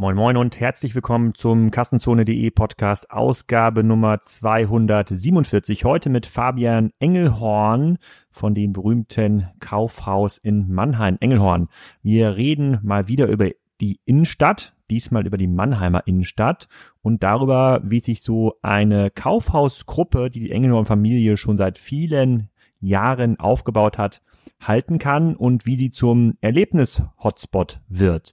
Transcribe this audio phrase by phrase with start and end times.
[0.00, 5.84] Moin Moin und herzlich willkommen zum Kassenzone.de Podcast Ausgabe Nummer 247.
[5.84, 7.98] Heute mit Fabian Engelhorn
[8.30, 11.18] von dem berühmten Kaufhaus in Mannheim.
[11.20, 11.68] Engelhorn.
[12.02, 13.50] Wir reden mal wieder über
[13.82, 16.68] die Innenstadt, diesmal über die Mannheimer Innenstadt
[17.02, 22.48] und darüber, wie sich so eine Kaufhausgruppe, die die Engelhorn Familie schon seit vielen
[22.80, 24.22] Jahren aufgebaut hat,
[24.60, 28.32] halten kann und wie sie zum Erlebnis-Hotspot wird.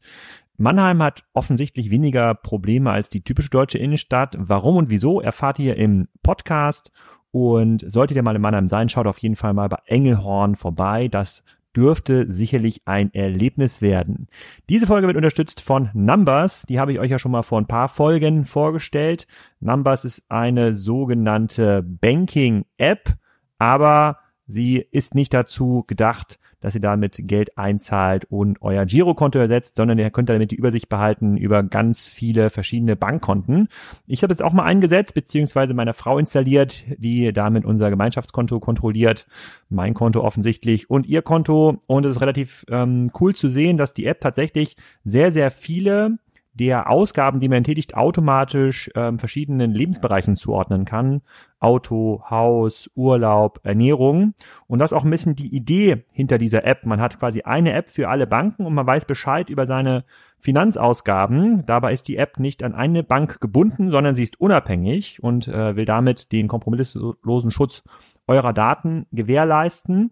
[0.58, 4.36] Mannheim hat offensichtlich weniger Probleme als die typische deutsche Innenstadt.
[4.40, 6.92] Warum und wieso erfahrt ihr im Podcast.
[7.32, 11.08] Und solltet ihr mal in Mannheim sein, schaut auf jeden Fall mal bei Engelhorn vorbei.
[11.08, 11.44] Das
[11.76, 14.28] dürfte sicherlich ein Erlebnis werden.
[14.68, 16.64] Diese Folge wird unterstützt von Numbers.
[16.64, 19.28] Die habe ich euch ja schon mal vor ein paar Folgen vorgestellt.
[19.60, 23.14] Numbers ist eine sogenannte Banking-App,
[23.60, 29.76] aber sie ist nicht dazu gedacht, dass ihr damit Geld einzahlt und euer Girokonto ersetzt,
[29.76, 33.68] sondern ihr könnt damit die Übersicht behalten über ganz viele verschiedene Bankkonten.
[34.08, 39.28] Ich habe es auch mal eingesetzt, beziehungsweise meiner Frau installiert, die damit unser Gemeinschaftskonto kontrolliert,
[39.70, 41.80] mein Konto offensichtlich und ihr Konto.
[41.88, 46.18] Und es ist relativ ähm, cool zu sehen, dass die App tatsächlich sehr, sehr viele
[46.58, 51.22] der Ausgaben, die man tätigt, automatisch ähm, verschiedenen Lebensbereichen zuordnen kann.
[51.60, 54.34] Auto, Haus, Urlaub, Ernährung.
[54.68, 56.86] Und das ist auch ein bisschen die Idee hinter dieser App.
[56.86, 60.04] Man hat quasi eine App für alle Banken und man weiß Bescheid über seine
[60.40, 61.66] Finanzausgaben.
[61.66, 65.76] Dabei ist die App nicht an eine Bank gebunden, sondern sie ist unabhängig und äh,
[65.76, 67.84] will damit den kompromisslosen Schutz
[68.28, 70.12] eurer Daten gewährleisten.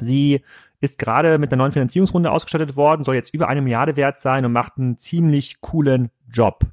[0.00, 0.42] Sie
[0.84, 4.44] ist gerade mit einer neuen Finanzierungsrunde ausgestattet worden, soll jetzt über eine Milliarde wert sein
[4.44, 6.66] und macht einen ziemlich coolen Job.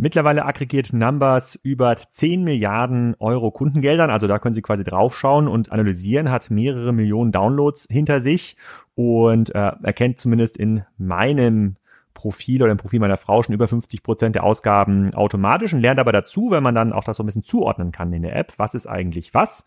[0.00, 5.72] Mittlerweile aggregiert Numbers über 10 Milliarden Euro Kundengeldern, also da können Sie quasi draufschauen und
[5.72, 8.56] analysieren, hat mehrere Millionen Downloads hinter sich
[8.94, 11.76] und äh, erkennt zumindest in meinem
[12.18, 16.00] Profil oder im Profil meiner Frau schon über 50 Prozent der Ausgaben automatisch und lernt
[16.00, 18.54] aber dazu, wenn man dann auch das so ein bisschen zuordnen kann in der App,
[18.56, 19.64] was ist eigentlich was.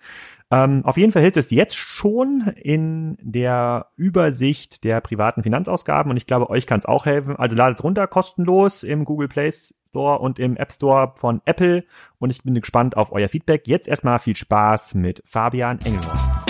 [0.51, 6.17] Ähm, auf jeden Fall hilft es jetzt schon in der Übersicht der privaten Finanzausgaben und
[6.17, 7.37] ich glaube, euch kann es auch helfen.
[7.37, 11.85] Also ladet es runter, kostenlos im Google Play Store und im App Store von Apple
[12.19, 13.65] und ich bin gespannt auf euer Feedback.
[13.65, 16.40] Jetzt erstmal viel Spaß mit Fabian Engelmann.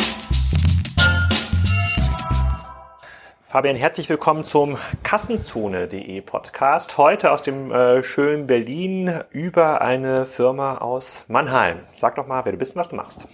[3.52, 6.98] Fabian, herzlich willkommen zum Kassenzone.de Podcast.
[6.98, 11.80] Heute aus dem äh, schönen Berlin über eine Firma aus Mannheim.
[11.94, 13.28] Sag doch mal, wer du bist und was du machst.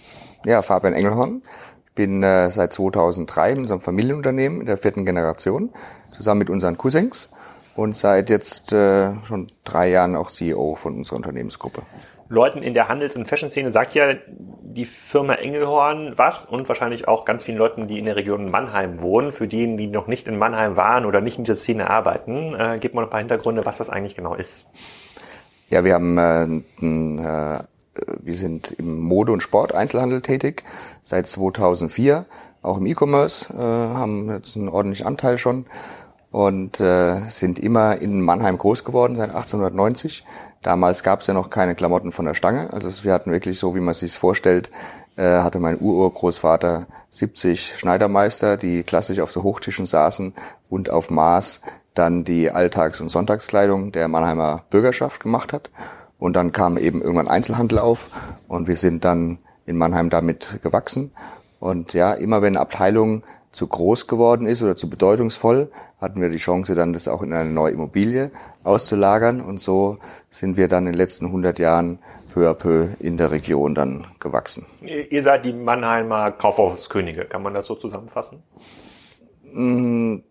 [0.44, 1.42] Ja, Fabian Engelhorn.
[1.86, 5.70] Ich bin äh, seit 2003 in unserem Familienunternehmen in der vierten Generation,
[6.10, 7.30] zusammen mit unseren Cousins
[7.76, 11.82] und seit jetzt äh, schon drei Jahren auch CEO von unserer Unternehmensgruppe.
[12.28, 14.14] Leuten in der Handels- und Fashion-Szene sagt ja
[14.78, 19.00] die Firma Engelhorn was und wahrscheinlich auch ganz vielen Leuten, die in der Region Mannheim
[19.00, 19.32] wohnen.
[19.32, 22.78] Für diejenigen, die noch nicht in Mannheim waren oder nicht in dieser Szene arbeiten, äh,
[22.78, 24.66] gibt man ein paar Hintergründe, was das eigentlich genau ist.
[25.70, 26.44] Ja, wir haben äh,
[26.80, 27.58] ein, äh,
[28.20, 30.64] wir sind im Mode- und Sport-Einzelhandel tätig
[31.02, 32.26] seit 2004,
[32.62, 35.66] auch im E-Commerce, äh, haben jetzt einen ordentlichen Anteil schon
[36.30, 40.24] und äh, sind immer in Mannheim groß geworden seit 1890.
[40.62, 42.72] Damals gab es ja noch keine Klamotten von der Stange.
[42.72, 44.70] Also wir hatten wirklich so, wie man sich vorstellt,
[45.16, 50.34] äh, hatte mein Ururgroßvater 70 Schneidermeister, die klassisch auf so Hochtischen saßen
[50.68, 51.60] und auf Maß
[51.94, 55.70] dann die Alltags- und Sonntagskleidung der Mannheimer Bürgerschaft gemacht hat.
[56.18, 58.10] Und dann kam eben irgendwann Einzelhandel auf
[58.48, 61.12] und wir sind dann in Mannheim damit gewachsen.
[61.60, 63.22] Und ja, immer wenn Abteilungen
[63.58, 65.68] zu groß geworden ist oder zu bedeutungsvoll,
[66.00, 68.30] hatten wir die Chance dann, das auch in eine neue Immobilie
[68.62, 69.40] auszulagern.
[69.40, 69.98] Und so
[70.30, 71.98] sind wir dann in den letzten 100 Jahren
[72.32, 74.64] peu à peu in der Region dann gewachsen.
[74.80, 78.44] Ihr seid die Mannheimer Kaufhauskönige, kann man das so zusammenfassen?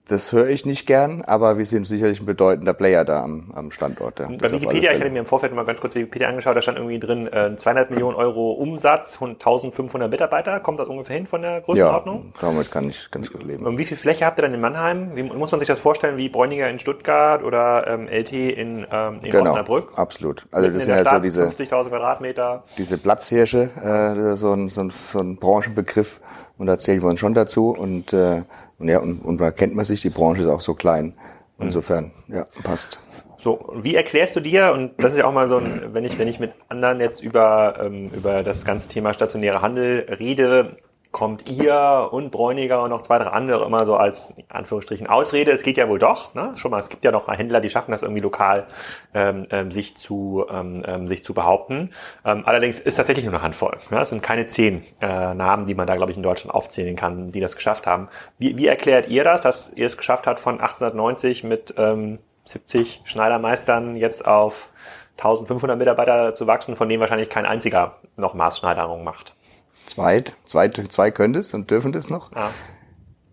[0.08, 3.72] Das höre ich nicht gern, aber wir sind sicherlich ein bedeutender Player da am, am
[3.72, 4.20] Standort.
[4.20, 4.28] Ja.
[4.28, 6.98] Bei Wikipedia, ich hatte mir im Vorfeld mal ganz kurz Wikipedia angeschaut, da stand irgendwie
[6.98, 10.62] drin äh, 200 Millionen Euro Umsatz und 1500 Mitarbeiter.
[10.62, 12.32] Kommt das ungefähr hin von der Größenordnung?
[12.36, 13.66] Ja, damit kann ich ganz gut leben.
[13.66, 15.12] Und wie viel Fläche habt ihr dann in Mannheim?
[15.16, 19.20] Wie muss man sich das vorstellen, wie Bräuniger in Stuttgart oder ähm, LT in, ähm,
[19.24, 19.92] in genau, Osnabrück?
[19.98, 20.46] absolut.
[20.52, 22.64] Also das sind ja so diese 50.000 Quadratmeter.
[22.78, 26.22] Diese Platzhirsche, äh, so, ein, so, ein, so ein Branchenbegriff
[26.58, 28.44] und da zählen wir uns schon dazu und äh,
[28.80, 31.14] und ja, und, und da kennt man sich, die Branche ist auch so klein.
[31.60, 33.00] Insofern, ja, passt.
[33.40, 36.18] So, wie erklärst du dir, und das ist ja auch mal so ein, wenn ich,
[36.20, 40.78] wenn ich mit anderen jetzt über, ähm, über das ganze Thema stationäre Handel rede,
[41.12, 45.52] kommt ihr und Bräuniger und noch zwei, drei andere immer so als Anführungsstrichen Ausrede.
[45.52, 46.34] Es geht ja wohl doch.
[46.34, 46.54] Ne?
[46.56, 48.68] Schon mal, es gibt ja noch Händler, die schaffen das irgendwie lokal,
[49.14, 51.92] ähm, ähm, sich zu ähm, ähm, sich zu behaupten.
[52.26, 53.78] Ähm, allerdings ist tatsächlich nur eine Handvoll.
[53.92, 54.02] Ja?
[54.02, 57.32] Es sind keine zehn äh, Namen, die man da, glaube ich, in Deutschland aufzählen kann,
[57.32, 58.10] die das geschafft haben.
[58.38, 63.02] Wie, wie erklärt ihr das, dass ihr es geschafft habt, von 1890 mit ähm, 70
[63.06, 64.70] Schneidermeistern jetzt auf
[65.18, 69.36] 1500 Mitarbeiter zu wachsen, von denen wahrscheinlich kein einziger noch Maßschneiderung macht.
[69.88, 72.34] Zwei, zwei, zwei können das und dürfen das noch.
[72.36, 72.52] Ja.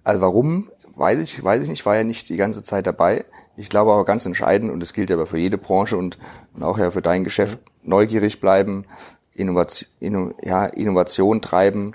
[0.04, 3.24] Also warum, weiß ich, weiß ich nicht, war ja nicht die ganze Zeit dabei.
[3.56, 6.18] Ich glaube aber ganz entscheidend, und das gilt aber für jede Branche und,
[6.54, 8.86] und auch ja für dein Geschäft, neugierig bleiben,
[9.32, 11.92] Innovation, Inno, ja, Innovation treiben,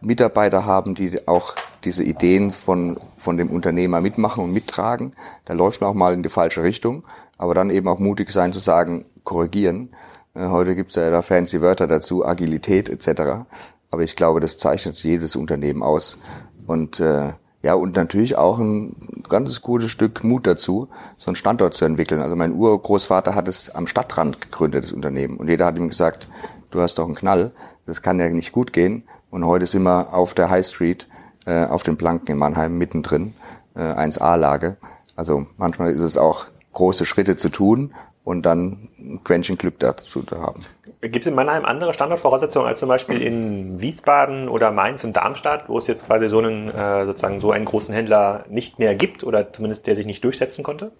[0.00, 1.54] Mitarbeiter haben, die auch
[1.84, 5.14] diese Ideen von, von dem Unternehmer mitmachen und mittragen.
[5.44, 7.04] Da läuft man auch mal in die falsche Richtung,
[7.38, 9.90] aber dann eben auch mutig sein zu sagen, korrigieren.
[10.34, 13.46] Äh, heute gibt's ja da fancy Wörter dazu, Agilität etc.
[13.94, 16.18] Aber ich glaube, das zeichnet jedes Unternehmen aus.
[16.66, 21.74] Und äh, ja, und natürlich auch ein ganzes gutes Stück Mut dazu, so einen Standort
[21.74, 22.20] zu entwickeln.
[22.20, 25.36] Also mein Urgroßvater hat es am Stadtrand gegründet, das Unternehmen.
[25.36, 26.26] Und jeder hat ihm gesagt,
[26.72, 27.52] du hast doch einen Knall,
[27.86, 29.04] das kann ja nicht gut gehen.
[29.30, 31.06] Und heute sind wir auf der High Street,
[31.46, 33.34] äh, auf den Planken in Mannheim mittendrin,
[33.76, 34.76] äh, 1A-Lage.
[35.14, 37.94] Also manchmal ist es auch große Schritte zu tun
[38.24, 40.64] und dann ein Quäntchen Glück dazu zu haben.
[41.08, 45.68] Gibt es in Mannheim andere Standortvoraussetzungen als zum Beispiel in Wiesbaden oder Mainz und Darmstadt,
[45.68, 49.22] wo es jetzt quasi so einen äh, sozusagen so einen großen Händler nicht mehr gibt
[49.22, 50.92] oder zumindest der sich nicht durchsetzen konnte?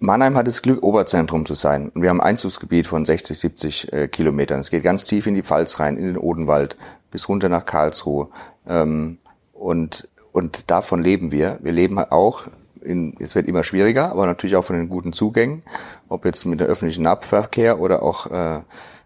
[0.00, 1.92] Mannheim hat das Glück, Oberzentrum zu sein.
[1.94, 4.60] Wir haben ein Einzugsgebiet von 60, 70 äh, Kilometern.
[4.60, 6.76] Es geht ganz tief in die Pfalz rein, in den Odenwald,
[7.10, 8.28] bis runter nach Karlsruhe.
[8.68, 9.18] Ähm,
[9.52, 11.58] und, und davon leben wir.
[11.62, 12.42] Wir leben auch
[12.84, 15.62] in, es wird immer schwieriger, aber natürlich auch von den guten Zugängen,
[16.08, 18.60] ob jetzt mit dem öffentlichen Nahverkehr oder auch äh,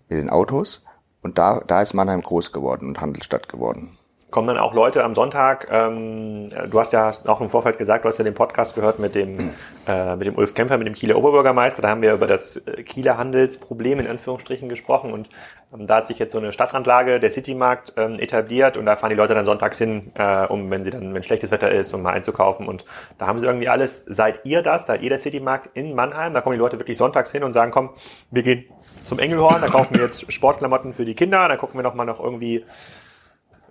[0.08, 0.84] mit den Autos.
[1.23, 3.95] Und da, da ist Mannheim groß geworden und Handelsstadt geworden
[4.31, 8.08] kommen dann auch Leute am Sonntag, ähm, du hast ja auch im Vorfeld gesagt, du
[8.08, 9.52] hast ja den Podcast gehört mit dem,
[9.87, 12.82] äh, mit dem Ulf Kämpfer, mit dem Kieler Oberbürgermeister, da haben wir über das äh,
[12.82, 15.28] Kieler Handelsproblem in Anführungsstrichen gesprochen und
[15.73, 19.11] ähm, da hat sich jetzt so eine Stadtrandlage, der Citymarkt ähm, etabliert und da fahren
[19.11, 22.02] die Leute dann sonntags hin, äh, um, wenn sie dann, wenn schlechtes Wetter ist, um
[22.02, 22.84] mal einzukaufen und
[23.19, 26.40] da haben sie irgendwie alles, seid ihr das, seid ihr der Citymarkt in Mannheim, da
[26.40, 27.90] kommen die Leute wirklich sonntags hin und sagen, komm,
[28.32, 28.64] wir gehen
[29.05, 32.05] zum Engelhorn, da kaufen wir jetzt Sportklamotten für die Kinder, da gucken wir noch mal
[32.05, 32.64] noch irgendwie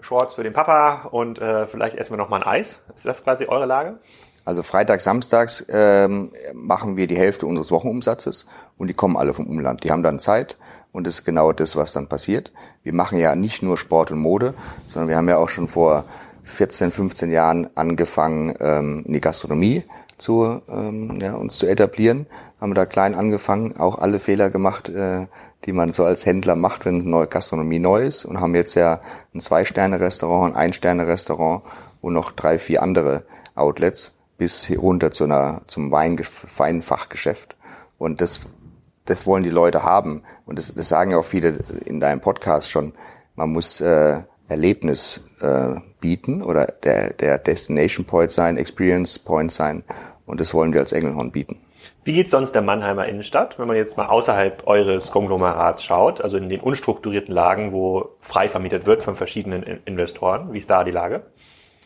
[0.02, 2.84] Shorts für den Papa und äh, vielleicht essen wir noch mal ein Eis.
[2.96, 4.00] Ist das quasi eure Lage?
[4.46, 8.46] Also Freitag, Samstags ähm, machen wir die Hälfte unseres Wochenumsatzes
[8.78, 9.84] und die kommen alle vom Umland.
[9.84, 10.58] Die haben dann Zeit
[10.92, 12.54] und das ist genau das, was dann passiert.
[12.84, 14.54] Wir machen ja nicht nur Sport und Mode,
[14.88, 16.06] sondern wir haben ja auch schon vor
[16.44, 19.84] 14, 15 Jahren angefangen, ähm, in die Gastronomie
[20.18, 22.28] zu, ähm, ja, uns zu etablieren.
[22.62, 25.26] Haben da klein angefangen, auch alle Fehler gemacht, äh,
[25.64, 29.02] die man so als Händler macht, wenn neue Gastronomie neu ist und haben jetzt ja
[29.34, 31.64] ein Zwei-Sterne-Restaurant, ein Ein-Sterne-Restaurant
[32.02, 33.24] und noch drei, vier andere
[33.56, 37.56] Outlets bis runter zu einer, zum Wein, Feinfachgeschäft.
[37.98, 38.42] Und das,
[39.06, 40.24] das wollen die Leute haben.
[40.46, 42.94] Und das, das sagen ja auch viele in deinem Podcast schon.
[43.36, 49.84] Man muss äh, Erlebnis äh, bieten oder der, der Destination Point sein, Experience Point sein.
[50.26, 51.65] Und das wollen wir als Engelhorn bieten.
[52.04, 56.38] Wie geht's sonst der Mannheimer Innenstadt, wenn man jetzt mal außerhalb eures Konglomerats schaut, also
[56.38, 60.54] in den unstrukturierten Lagen, wo frei vermietet wird von verschiedenen Investoren?
[60.54, 61.24] Wie ist da die Lage?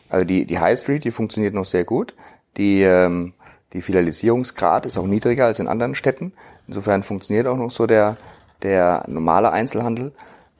[0.08, 2.14] Also die, die High Street, die funktioniert noch sehr gut.
[2.56, 3.34] Die, ähm,
[3.72, 6.32] die Filialisierungsgrad ist auch niedriger als in anderen Städten.
[6.66, 8.16] Insofern funktioniert auch noch so der,
[8.62, 10.12] der normale Einzelhandel.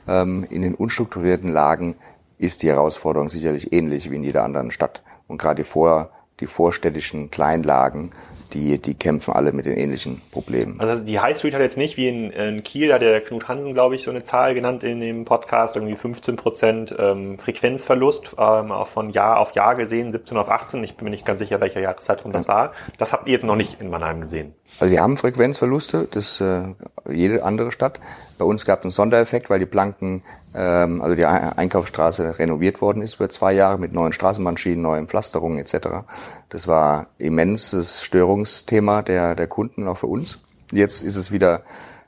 [0.07, 1.97] Ähm, in den unstrukturierten Lagen
[2.39, 5.03] ist die Herausforderung sicherlich ähnlich wie in jeder anderen Stadt.
[5.27, 8.13] Und gerade die, vor, die vorstädtischen Kleinlagen
[8.55, 10.81] die, die kämpfen alle mit den ähnlichen Problemen.
[10.81, 13.75] Also die High Street hat jetzt nicht wie in, in Kiel, hat der Knut Hansen,
[13.75, 18.73] glaube ich, so eine Zahl genannt in dem Podcast, irgendwie 15 Prozent ähm, Frequenzverlust, ähm,
[18.73, 20.83] auch von Jahr auf Jahr gesehen, 17 auf 18.
[20.85, 22.73] Ich bin mir nicht ganz sicher, welcher Jahreszeitraum das war.
[22.99, 24.55] Das habt ihr jetzt noch nicht in Mannheim gesehen.
[24.79, 26.75] Also wir haben Frequenzverluste, das äh,
[27.09, 28.01] jede andere Stadt.
[28.41, 30.23] Bei uns gab es einen Sondereffekt, weil die Planken,
[30.55, 35.59] ähm, also die Einkaufsstraße renoviert worden ist über zwei Jahre mit neuen Straßenbahnschienen, neuen Pflasterungen
[35.59, 36.07] etc.
[36.49, 40.39] Das war immenses Störungsthema der, der Kunden, auch für uns.
[40.73, 41.65] Jetzt ist es wieder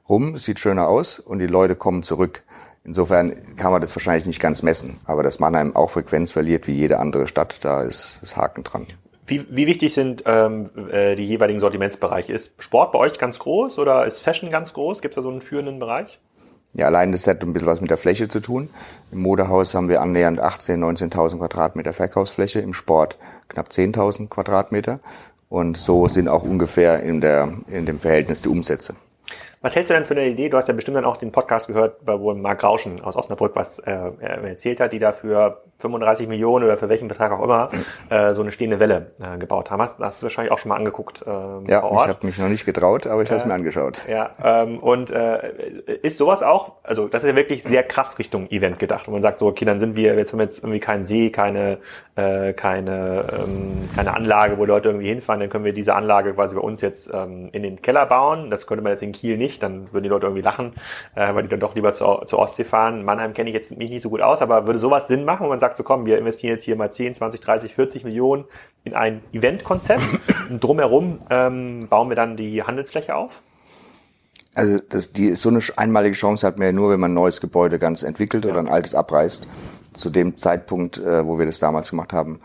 [0.08, 2.42] rum, sieht schöner aus und die Leute kommen zurück.
[2.82, 6.72] Insofern kann man das wahrscheinlich nicht ganz messen, aber dass Mannheim auch Frequenz verliert wie
[6.72, 8.86] jede andere Stadt, da ist das Haken dran.
[9.26, 12.32] Wie, wie wichtig sind ähm, äh, die jeweiligen Sortimentsbereiche?
[12.32, 15.00] Ist Sport bei euch ganz groß oder ist Fashion ganz groß?
[15.00, 16.18] Gibt es da so einen führenden Bereich?
[16.74, 18.70] Ja, allein das hat ein bisschen was mit der Fläche zu tun.
[19.10, 25.00] Im Modehaus haben wir annähernd 18.000, 19.000 Quadratmeter Verkaufsfläche, im Sport knapp 10.000 Quadratmeter.
[25.50, 28.94] Und so sind auch ungefähr in, der, in dem Verhältnis die Umsätze.
[29.62, 30.48] Was hältst du denn für eine Idee?
[30.48, 33.78] Du hast ja bestimmt dann auch den Podcast gehört, wo Marc Rauschen aus Osnabrück was
[33.78, 37.70] äh, erzählt hat, die da für 35 Millionen oder für welchen Betrag auch immer
[38.08, 39.82] äh, so eine stehende Welle äh, gebaut haben.
[39.82, 42.08] Hast, hast du wahrscheinlich auch schon mal angeguckt äh, ja, vor Ort?
[42.08, 44.02] ich habe mich noch nicht getraut, aber ich habe es mir angeschaut.
[44.08, 45.52] Ja, ähm, und äh,
[46.02, 49.22] ist sowas auch, also das ist ja wirklich sehr krass Richtung Event gedacht, wo man
[49.22, 51.78] sagt so, okay, dann sind wir, jetzt haben wir jetzt irgendwie keinen See, keine,
[52.14, 56.54] äh, keine, ähm, keine Anlage, wo Leute irgendwie hinfahren, dann können wir diese Anlage quasi
[56.54, 58.50] bei uns jetzt ähm, in den Keller bauen.
[58.50, 60.72] Das könnte man jetzt in Kiel nicht, dann würden die Leute irgendwie lachen,
[61.14, 63.04] äh, weil die dann doch lieber zur, zur Ostsee fahren.
[63.04, 65.50] Mannheim kenne ich jetzt mich nicht so gut aus, aber würde sowas Sinn machen, wenn
[65.50, 68.44] man sagt, so komm, wir investieren jetzt hier mal 10, 20, 30, 40 Millionen
[68.84, 70.04] in ein Eventkonzept
[70.50, 73.42] und drumherum ähm, bauen wir dann die Handelsfläche auf?
[74.54, 77.40] Also das, die so eine einmalige Chance hat man ja nur, wenn man ein neues
[77.40, 78.50] Gebäude ganz entwickelt ja.
[78.50, 79.46] oder ein altes abreißt.
[79.94, 82.40] Zu dem Zeitpunkt, äh, wo wir das damals gemacht haben,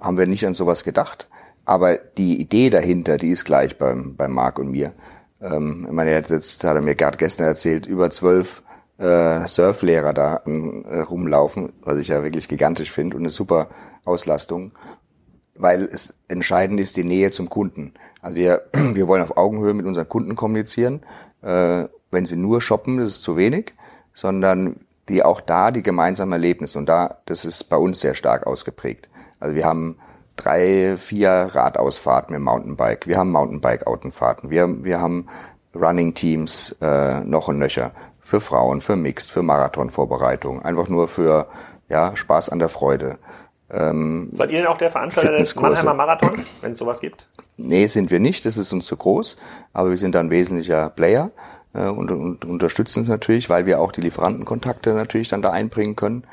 [0.00, 1.28] haben wir nicht an sowas gedacht.
[1.64, 4.92] Aber die Idee dahinter, die ist gleich beim, beim Marc und mir.
[5.40, 8.62] Ähm, ich meine, jetzt hat er mir gerade gestern erzählt, über zwölf
[8.98, 13.68] äh, Surflehrer da äh, rumlaufen, was ich ja wirklich gigantisch finde und eine super
[14.04, 14.72] Auslastung,
[15.54, 17.94] weil es entscheidend ist die Nähe zum Kunden.
[18.20, 21.02] Also wir, wir wollen auf Augenhöhe mit unseren Kunden kommunizieren.
[21.42, 23.74] Äh, wenn sie nur shoppen, das ist zu wenig,
[24.14, 28.46] sondern die auch da die gemeinsamen Erlebnisse und da, das ist bei uns sehr stark
[28.46, 29.08] ausgeprägt.
[29.40, 29.96] Also wir haben
[30.38, 33.06] drei, vier Radausfahrten mit Mountainbike.
[33.06, 34.50] Wir haben Mountainbike-Autenfahrten.
[34.50, 35.26] Wir, wir haben
[35.74, 37.92] Running-Teams äh, noch und nöcher.
[38.20, 40.62] Für Frauen, für Mixed, für Marathonvorbereitung.
[40.62, 41.46] Einfach nur für
[41.88, 43.18] ja, Spaß an der Freude.
[43.70, 47.28] Ähm, Seid ihr denn auch der Veranstalter des Mannheimer Marathons, wenn es sowas gibt?
[47.56, 48.46] Nee, sind wir nicht.
[48.46, 49.36] Das ist uns zu groß.
[49.72, 51.30] Aber wir sind dann wesentlicher Player
[51.74, 55.96] äh, und, und unterstützen es natürlich, weil wir auch die Lieferantenkontakte natürlich dann da einbringen
[55.96, 56.24] können.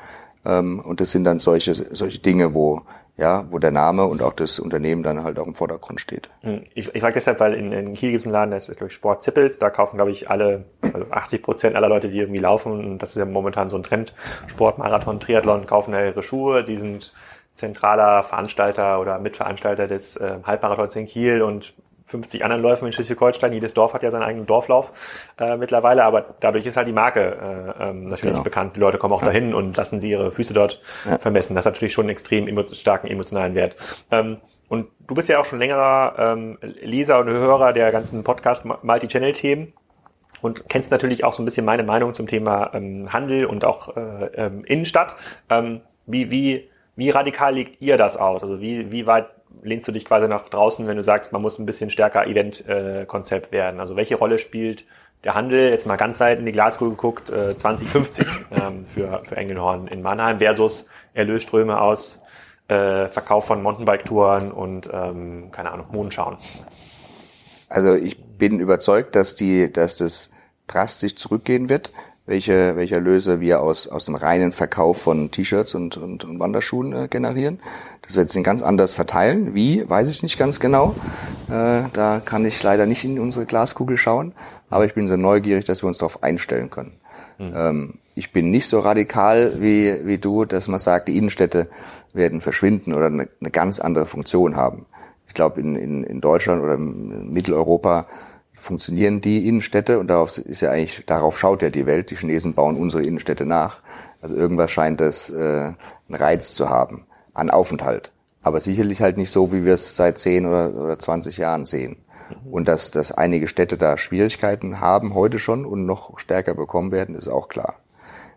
[0.44, 2.82] Ähm, und das sind dann solche, solche Dinge, wo
[3.16, 6.28] ja, wo der Name und auch das Unternehmen dann halt auch im Vordergrund steht.
[6.42, 8.76] Hm, ich, ich frage deshalb, weil in, in Kiel gibt es einen Laden, das ist
[8.76, 12.18] glaube ich Sport Zippels, da kaufen glaube ich alle, also 80 Prozent aller Leute, die
[12.18, 14.14] irgendwie laufen, und das ist ja momentan so ein Trend,
[14.46, 17.12] Sport, Marathon, Triathlon, kaufen da ihre Schuhe, die sind
[17.56, 21.42] zentraler Veranstalter oder Mitveranstalter des äh, Halbmarathons in Kiel.
[21.42, 21.74] Und
[22.06, 23.52] 50 anderen Läufen in Schleswig-Holstein.
[23.52, 24.92] Jedes Dorf hat ja seinen eigenen Dorflauf
[25.38, 28.42] äh, mittlerweile, aber dadurch ist halt die Marke äh, ähm, natürlich genau.
[28.42, 28.76] bekannt.
[28.76, 29.26] Die Leute kommen auch ja.
[29.26, 31.18] dahin und lassen sie ihre Füße dort ja.
[31.18, 31.54] vermessen.
[31.54, 33.76] Das hat natürlich schon einen extrem emo starken emotionalen Wert.
[34.10, 38.64] Ähm, und du bist ja auch schon längerer ähm, Leser und Hörer der ganzen Podcast
[38.64, 39.72] Multi-Channel-Themen
[40.42, 43.96] und kennst natürlich auch so ein bisschen meine Meinung zum Thema ähm, Handel und auch
[43.96, 45.16] äh, ähm, Innenstadt.
[45.50, 48.42] Ähm, wie, wie, wie radikal legt ihr das aus?
[48.42, 49.26] Also wie, wie weit
[49.62, 53.52] lehnst du dich quasi nach draußen, wenn du sagst, man muss ein bisschen stärker Event-Konzept
[53.52, 53.80] werden?
[53.80, 54.84] Also welche Rolle spielt
[55.24, 59.36] der Handel, jetzt mal ganz weit in die Glaskugel geguckt, äh, 2050 ähm, für, für
[59.36, 62.20] Engelhorn in Mannheim versus Erlösströme aus
[62.68, 66.36] äh, Verkauf von Mountainbike-Touren und, ähm, keine Ahnung, Mondenschauen?
[67.68, 70.30] Also ich bin überzeugt, dass die, dass das
[70.66, 71.92] drastisch zurückgehen wird
[72.26, 76.92] welche, welche Erlöse wir aus, aus dem reinen Verkauf von T-Shirts und, und, und Wanderschuhen
[76.92, 77.60] äh, generieren.
[78.02, 79.54] Das wird sich ganz anders verteilen.
[79.54, 80.94] Wie, weiß ich nicht ganz genau.
[81.48, 84.32] Äh, da kann ich leider nicht in unsere Glaskugel schauen.
[84.68, 86.98] Aber ich bin so neugierig, dass wir uns darauf einstellen können.
[87.38, 87.52] Mhm.
[87.54, 91.68] Ähm, ich bin nicht so radikal wie, wie du, dass man sagt, die Innenstädte
[92.12, 94.86] werden verschwinden oder eine, eine ganz andere Funktion haben.
[95.28, 98.06] Ich glaube, in, in, in Deutschland oder in Mitteleuropa
[98.56, 102.10] funktionieren die Innenstädte und darauf ist ja eigentlich, darauf schaut ja die Welt.
[102.10, 103.80] Die Chinesen bauen unsere Innenstädte nach.
[104.20, 105.76] Also irgendwas scheint das äh, einen
[106.10, 108.10] Reiz zu haben an Aufenthalt.
[108.42, 111.98] Aber sicherlich halt nicht so, wie wir es seit 10 oder, oder 20 Jahren sehen.
[112.50, 117.14] Und dass, dass einige Städte da Schwierigkeiten haben heute schon und noch stärker bekommen werden,
[117.14, 117.76] ist auch klar.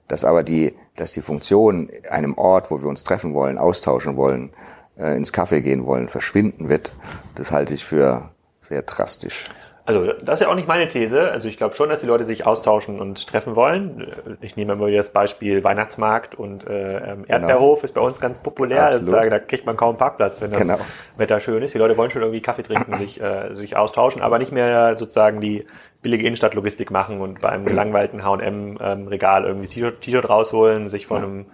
[0.07, 4.51] Dass aber die, dass die Funktion einem Ort, wo wir uns treffen wollen, austauschen wollen,
[4.97, 6.91] äh, ins Café gehen wollen, verschwinden wird,
[7.35, 9.45] das halte ich für sehr drastisch.
[9.89, 11.31] Also das ist ja auch nicht meine These.
[11.31, 14.05] Also ich glaube schon, dass die Leute sich austauschen und treffen wollen.
[14.39, 17.25] Ich nehme immer wieder das Beispiel Weihnachtsmarkt und äh, ähm, genau.
[17.27, 17.86] Erdbeerhof genau.
[17.86, 18.86] ist bei uns ganz populär.
[18.86, 20.77] Also sage, da kriegt man kaum Parkplatz, wenn das genau.
[21.17, 21.74] Wetter schön ist.
[21.74, 25.41] Die Leute wollen schon irgendwie Kaffee trinken, sich, äh, sich austauschen, aber nicht mehr sozusagen
[25.41, 25.65] die
[26.03, 31.46] billige Innenstadtlogistik machen und beim gelangweilten H&M-Regal irgendwie T-Shirt rausholen, sich von einem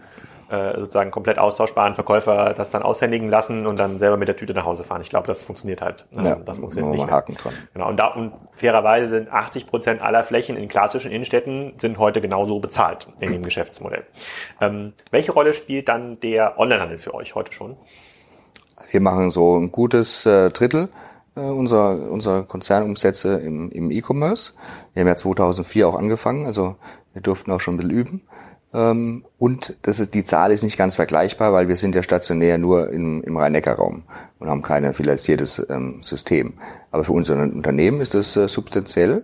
[0.49, 4.53] äh, sozusagen komplett austauschbaren Verkäufer das dann aushändigen lassen und dann selber mit der Tüte
[4.53, 5.01] nach Hause fahren.
[5.01, 6.07] Ich glaube, das funktioniert halt.
[6.15, 7.09] Ähm, ja, das funktioniert nicht.
[7.09, 7.53] Haken dran.
[7.73, 7.89] Genau.
[7.89, 12.59] Und da und fairerweise sind 80 Prozent aller Flächen in klassischen Innenstädten sind heute genauso
[12.59, 14.05] bezahlt in dem Geschäftsmodell.
[14.61, 17.77] Ähm, welche Rolle spielt dann der Onlinehandel für euch heute schon?
[18.91, 20.89] Wir machen so ein gutes äh, Drittel
[21.35, 24.53] äh, unserer, unserer Konzernumsätze im, im E-Commerce.
[24.93, 26.75] Wir haben ja 2004 auch angefangen, also
[27.13, 28.21] wir durften auch schon ein bisschen üben.
[28.75, 32.57] Ähm, und das ist, die Zahl ist nicht ganz vergleichbar, weil wir sind ja stationär
[32.57, 34.03] nur im, im Rhein-Neckar-Raum
[34.39, 36.53] und haben kein finanziertes ähm, System.
[36.91, 39.23] Aber für unser Unternehmen ist das äh, substanziell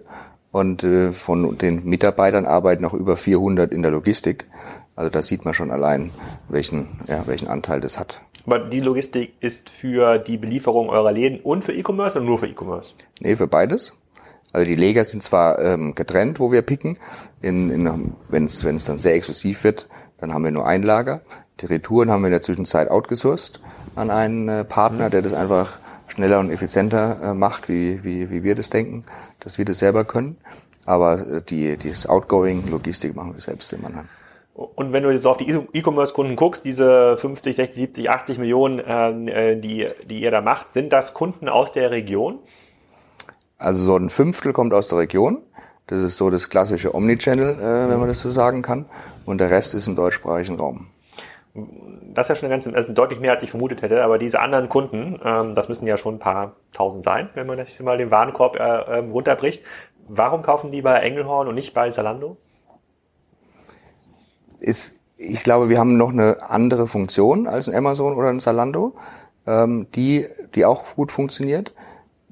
[0.52, 4.48] Und äh, von den Mitarbeitern arbeiten noch über 400 in der Logistik.
[4.96, 6.12] Also da sieht man schon allein,
[6.50, 8.22] welchen, ja, welchen Anteil das hat.
[8.46, 12.48] Aber die Logistik ist für die Belieferung eurer Läden und für E-Commerce oder nur für
[12.48, 12.94] E-Commerce?
[13.20, 13.94] Nee, für beides.
[14.54, 16.98] Also die Lager sind zwar ähm, getrennt, wo wir picken.
[17.42, 21.22] In, in, Wenn es dann sehr exklusiv wird, dann haben wir nur ein Lager.
[21.60, 23.60] Die Retouren haben wir in der Zwischenzeit outgesourced
[23.96, 28.44] an einen äh, Partner, der das einfach schneller und effizienter äh, macht, wie, wie, wie
[28.44, 29.06] wir das denken,
[29.40, 30.38] dass wir das selber können.
[30.86, 34.10] Aber äh, die, das Outgoing-Logistik machen wir selbst in Mannheim.
[34.54, 39.28] Und wenn du jetzt auf die E-Commerce-Kunden guckst, diese 50, 60, 70, 80 Millionen, ähm,
[39.28, 42.40] äh, die, die ihr da macht, sind das Kunden aus der Region?
[43.62, 45.38] Also so ein Fünftel kommt aus der Region.
[45.86, 48.86] Das ist so das klassische Omnichannel, äh, wenn man das so sagen kann.
[49.26, 50.88] Und der Rest ist im deutschsprachigen Raum.
[51.54, 54.04] Das ist ja schon ganze, also deutlich mehr, als ich vermutet hätte.
[54.04, 57.58] Aber diese anderen Kunden, ähm, das müssen ja schon ein paar tausend sein, wenn man
[57.58, 59.64] das mal den Warenkorb äh, ähm, runterbricht.
[60.08, 62.38] Warum kaufen die bei Engelhorn und nicht bei Salando?
[64.60, 68.96] Ist, ich glaube, wir haben noch eine andere Funktion als ein Amazon oder ein Salando,
[69.46, 70.26] ähm, die,
[70.56, 71.74] die auch gut funktioniert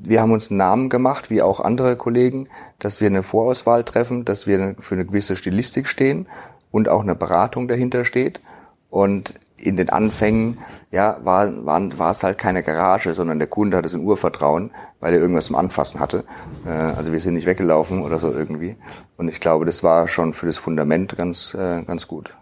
[0.01, 2.47] wir haben uns einen Namen gemacht, wie auch andere Kollegen,
[2.79, 6.27] dass wir eine Vorauswahl treffen, dass wir für eine gewisse Stilistik stehen
[6.71, 8.41] und auch eine Beratung dahinter steht.
[8.89, 10.57] Und in den Anfängen,
[10.91, 14.71] ja, war, war, war es halt keine Garage, sondern der Kunde hatte so ein Urvertrauen,
[14.99, 16.23] weil er irgendwas zum Anfassen hatte.
[16.65, 18.77] Äh, also wir sind nicht weggelaufen oder so irgendwie.
[19.17, 22.33] Und ich glaube, das war schon für das Fundament ganz, äh, ganz gut.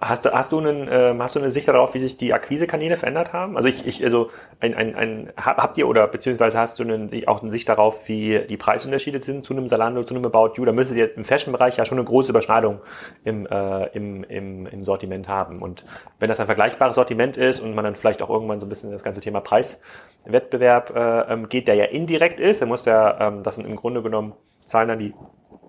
[0.00, 2.96] Hast du, hast du einen, ähm, hast du eine Sicht darauf, wie sich die Akquisekanäle
[2.96, 3.56] verändert haben?
[3.56, 7.42] Also ich, ich also ein, ein, ein, habt ihr oder beziehungsweise hast du einen, auch
[7.42, 10.64] eine Sicht darauf, wie die Preisunterschiede sind zu einem Salando, zu einem About You?
[10.64, 12.80] Da müsstet ihr im Fashion-Bereich ja schon eine große Überschneidung
[13.24, 15.62] im, äh, im, im, im Sortiment haben.
[15.62, 15.84] Und
[16.18, 18.90] wenn das ein vergleichbares Sortiment ist und man dann vielleicht auch irgendwann so ein bisschen
[18.90, 23.42] das ganze Thema Preiswettbewerb äh, ähm, geht, der ja indirekt ist, dann muss der, ähm,
[23.42, 25.14] das sind im Grunde genommen zahlen dann die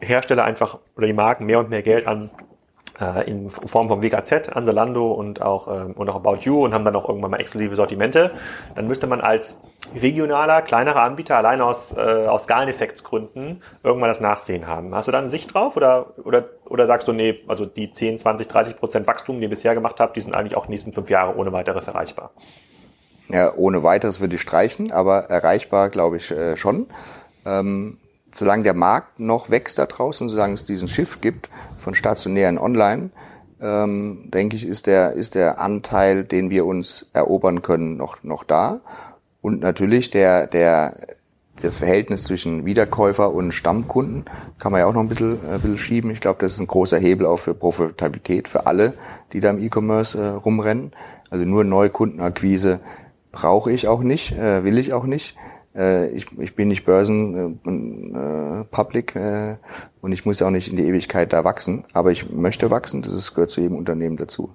[0.01, 2.29] Hersteller einfach oder die Marken mehr und mehr Geld an
[3.00, 6.74] äh, in Form von WKZ an Zalando und auch, ähm, und auch About You und
[6.74, 8.32] haben dann auch irgendwann mal exklusive Sortimente,
[8.75, 9.58] dann müsste man als
[10.00, 14.94] regionaler, kleinerer Anbieter allein aus, äh, aus Skaleneffektsgründen irgendwann das Nachsehen haben.
[14.96, 18.18] Hast du da eine Sicht drauf oder, oder, oder sagst du, nee, also die 10,
[18.18, 20.94] 20, 30 Prozent Wachstum, die ihr bisher gemacht habt, die sind eigentlich auch die nächsten
[20.94, 22.32] fünf Jahre ohne weiteres erreichbar?
[23.30, 26.88] Ja, ohne weiteres würde ich streichen, aber erreichbar glaube ich äh, schon.
[27.46, 27.98] Ähm,
[28.35, 33.11] solange der Markt noch wächst da draußen, solange es diesen Shift gibt von stationären online,
[33.61, 38.43] ähm, denke ich, ist der, ist der Anteil, den wir uns erobern können, noch, noch
[38.43, 38.81] da.
[39.39, 40.98] Und natürlich der, der,
[41.61, 44.25] das Verhältnis zwischen Wiederkäufer und Stammkunden
[44.59, 46.11] kann man ja auch noch ein bisschen, äh, ein bisschen schieben.
[46.11, 48.95] Ich glaube, das ist ein großer Hebel auch für Profitabilität für alle,
[49.31, 50.91] die da im E-Commerce äh, rumrennen.
[51.29, 52.81] Also nur Neukundenakquise
[53.31, 55.37] brauche ich auch nicht, äh, will ich auch nicht.
[55.75, 59.55] Äh, ich, ich bin nicht Börsen äh, Public äh,
[60.01, 63.33] und ich muss auch nicht in die Ewigkeit da wachsen, aber ich möchte wachsen, das
[63.33, 64.53] gehört zu jedem Unternehmen dazu.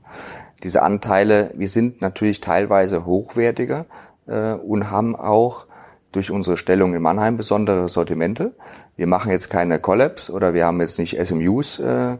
[0.62, 3.86] Diese Anteile, wir sind natürlich teilweise hochwertiger
[4.26, 5.66] äh, und haben auch
[6.12, 8.52] durch unsere Stellung in Mannheim besondere Sortimente.
[8.96, 12.16] Wir machen jetzt keine Collabs oder wir haben jetzt nicht SMUs äh,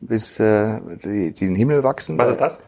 [0.00, 2.18] bis äh, die, die den Himmel wachsen.
[2.18, 2.58] Was ist das?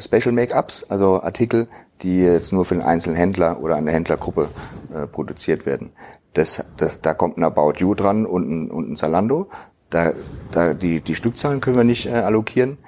[0.00, 1.68] Special Make-ups, also Artikel,
[2.02, 4.48] die jetzt nur für den einzelnen Händler oder eine Händlergruppe
[4.92, 5.92] äh, produziert werden.
[6.32, 9.48] Das, das, da kommt ein About You dran und ein, und ein Zalando.
[9.90, 10.12] Da,
[10.50, 12.78] da, die, die Stückzahlen können wir nicht äh, allokieren,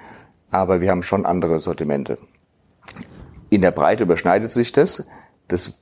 [0.51, 2.17] aber wir haben schon andere Sortimente.
[3.49, 5.05] In der Breite überschneidet sich das.
[5.47, 5.73] Das,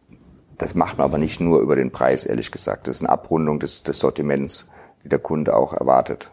[0.57, 2.87] das macht man aber nicht nur über den Preis, ehrlich gesagt.
[2.87, 4.69] Das ist eine Abrundung des, des Sortiments,
[5.03, 6.29] die der Kunde auch erwartet.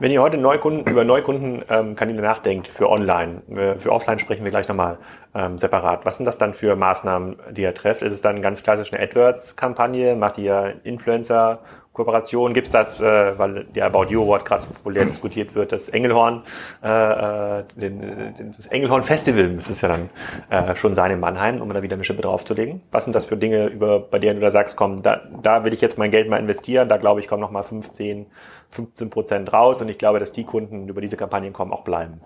[0.00, 4.50] Wenn ihr heute Neukunden, über Neukundenkanäle ähm, nachdenkt für Online, äh, für Offline sprechen wir
[4.52, 4.98] gleich nochmal
[5.34, 6.06] ähm, separat.
[6.06, 8.02] Was sind das dann für Maßnahmen, die ihr trefft?
[8.02, 10.14] Ist es dann ganz klassisch eine AdWords-Kampagne?
[10.14, 11.58] Macht ihr Influencer?
[11.98, 15.72] Kooperation gibt es das, äh, weil der About You Award gerade so populär diskutiert wird,
[15.72, 16.44] das Engelhorn,
[16.80, 20.08] äh, äh den, das Engelhorn Festival müsste es ja dann
[20.48, 22.82] äh, schon sein in Mannheim, um da wieder eine Schippe draufzulegen.
[22.92, 25.72] Was sind das für Dinge, über, bei denen du da sagst, komm, da, da will
[25.72, 28.26] ich jetzt mein Geld mal investieren, da glaube ich, kommen nochmal 15,
[28.70, 32.20] 15 Prozent raus und ich glaube, dass die Kunden, über diese Kampagnen kommen, auch bleiben.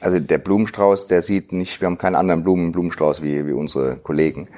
[0.00, 3.98] Also der Blumenstrauß, der sieht nicht, wir haben keinen anderen Blumen, Blumenstrauß wie, wie unsere
[3.98, 4.48] Kollegen.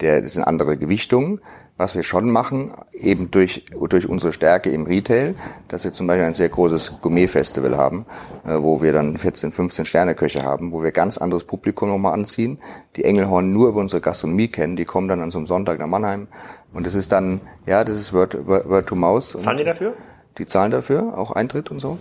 [0.00, 1.40] Der, das sind andere Gewichtungen.
[1.76, 5.34] Was wir schon machen, eben durch, durch unsere Stärke im Retail,
[5.68, 8.04] dass wir zum Beispiel ein sehr großes Gourmet-Festival haben,
[8.44, 12.58] äh, wo wir dann 14, 15 Sterneköche haben, wo wir ganz anderes Publikum nochmal anziehen,
[12.96, 15.86] die Engelhorn nur über unsere Gastronomie kennen, die kommen dann an so einem Sonntag nach
[15.86, 16.28] Mannheim
[16.74, 19.36] und das ist dann, ja, das ist Word, Word, Word to Mouse.
[19.38, 19.94] Zahlen die dafür?
[20.36, 21.98] Die zahlen dafür, auch Eintritt und so.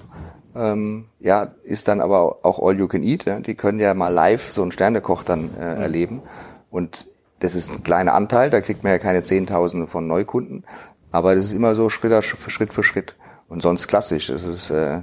[0.55, 3.25] Ähm, ja, ist dann aber auch All You Can Eat.
[3.25, 3.39] Ja?
[3.39, 5.81] Die können ja mal live so einen Sternekoch dann äh, mhm.
[5.81, 6.21] erleben.
[6.69, 7.07] Und
[7.39, 10.63] das ist ein kleiner Anteil, da kriegt man ja keine Zehntausende von Neukunden.
[11.11, 13.15] Aber das ist immer so Schritt für Schritt für Schritt.
[13.47, 14.29] Und sonst klassisch.
[14.29, 15.01] Es ist äh,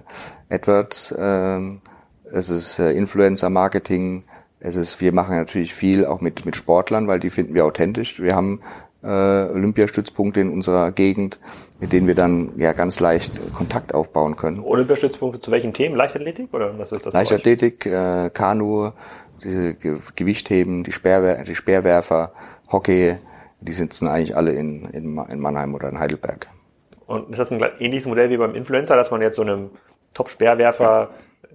[0.50, 1.60] AdWords, äh,
[2.30, 4.22] es ist äh, Influencer-Marketing,
[4.60, 8.20] es ist, wir machen natürlich viel auch mit, mit Sportlern, weil die finden wir authentisch.
[8.20, 8.60] Wir haben
[9.02, 11.38] äh, Olympiastützpunkte in unserer Gegend,
[11.78, 14.60] mit denen wir dann ja ganz leicht Kontakt aufbauen können.
[14.60, 15.94] Olympiastützpunkte zu welchen Themen?
[15.94, 17.12] Leichtathletik oder was ist das?
[17.12, 18.90] Leichtathletik, äh, Kanu,
[19.42, 22.32] diese Ge Gewichtheben, die, Speerwer die Speerwerfer,
[22.70, 23.16] Hockey,
[23.60, 26.46] die sitzen eigentlich alle in, in, in Mannheim oder in Heidelberg.
[27.06, 29.70] Und ist das ein ähnliches Modell wie beim Influencer, dass man jetzt so einem
[30.14, 31.10] Top-Speerwerfer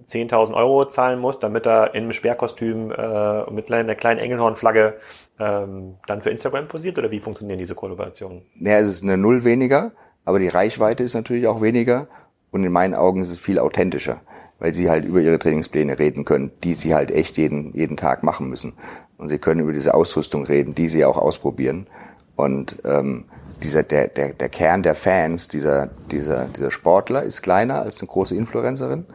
[0.08, 4.94] 10.000 Euro zahlen muss, damit er in einem Speerkostüm äh, mit einer kleinen Engelhornflagge
[5.38, 6.98] ähm, dann für Instagram posiert?
[6.98, 8.42] Oder wie funktionieren diese Kollaborationen?
[8.60, 9.92] Ja, es ist eine Null weniger,
[10.24, 12.08] aber die Reichweite ist natürlich auch weniger.
[12.50, 14.20] Und in meinen Augen ist es viel authentischer,
[14.62, 18.22] weil sie halt über ihre Trainingspläne reden können, die sie halt echt jeden, jeden Tag
[18.22, 18.74] machen müssen.
[19.18, 21.88] Und sie können über diese Ausrüstung reden, die sie auch ausprobieren.
[22.36, 23.24] Und ähm,
[23.60, 28.06] dieser, der, der, der Kern der Fans, dieser, dieser, dieser Sportler ist kleiner als eine
[28.06, 29.06] große Influencerin,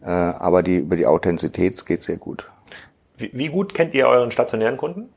[0.00, 2.50] äh, aber die, über die Authentizität geht sehr gut.
[3.18, 5.10] Wie, wie gut kennt ihr euren stationären Kunden?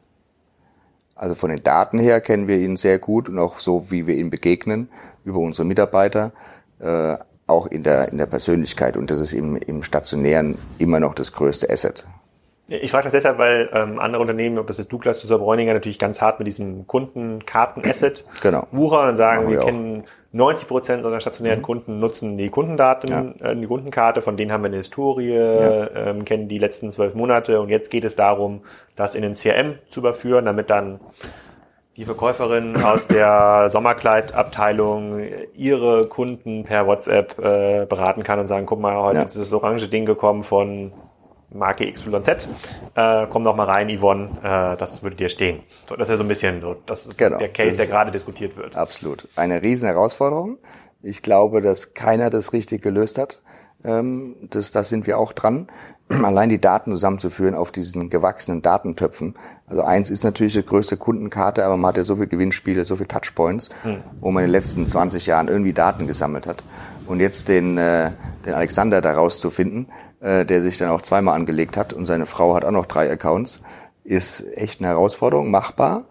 [1.15, 4.17] Also von den Daten her kennen wir ihn sehr gut und auch so, wie wir
[4.17, 4.89] ihm begegnen,
[5.23, 6.34] über unsere Mitarbeiter,
[6.80, 7.15] äh,
[7.48, 8.98] auch in der, in der Persönlichkeit.
[8.98, 12.06] Und das ist im, im Stationären immer noch das größte Asset.
[12.70, 16.00] Ich frage das deshalb, weil ähm, andere Unternehmen, ob das jetzt Douglas oder Bräuninger, natürlich
[16.00, 18.68] ganz hart mit diesem Kundenkarten-Asset genau.
[18.72, 21.64] wuchern und sagen, wir, wir kennen 90 Prozent unserer stationären mhm.
[21.64, 23.52] Kunden nutzen die Kundendaten, ja.
[23.52, 26.10] äh, die Kundenkarte, von denen haben wir eine Historie, ja.
[26.10, 28.62] ähm, kennen die letzten zwölf Monate und jetzt geht es darum,
[28.98, 31.00] das in den CRM zu überführen, damit dann
[31.98, 35.20] die Verkäuferin aus der Sommerkleidabteilung
[35.56, 39.24] ihre Kunden per WhatsApp äh, beraten kann und sagen, guck mal, heute ja.
[39.24, 40.94] ist das orange Ding gekommen von
[41.50, 42.48] Marke XYZ,
[42.94, 45.64] äh, komm doch mal rein, Yvonne, äh, das würde dir stehen.
[45.90, 48.12] So, das ist ja so ein bisschen so, das ist genau, der Case, der gerade
[48.12, 48.76] diskutiert wird.
[48.76, 49.28] Absolut.
[49.36, 50.60] Eine riesen Herausforderung.
[51.02, 53.42] Ich glaube, dass keiner das richtig gelöst hat.
[53.84, 55.68] Ähm, das, das sind wir auch dran.
[56.10, 59.36] Allein die Daten zusammenzuführen auf diesen gewachsenen Datentöpfen.
[59.68, 62.96] Also eins ist natürlich die größte Kundenkarte, aber man hat ja so viele Gewinnspiele, so
[62.96, 64.04] viele Touchpoints, hm.
[64.20, 66.63] wo man in den letzten 20 Jahren irgendwie Daten gesammelt hat.
[67.08, 68.12] Und jetzt den, äh,
[68.46, 69.88] den Alexander da rauszufinden,
[70.20, 73.10] äh, der sich dann auch zweimal angelegt hat und seine Frau hat auch noch drei
[73.12, 73.62] Accounts,
[74.04, 76.06] ist echt eine Herausforderung, machbar.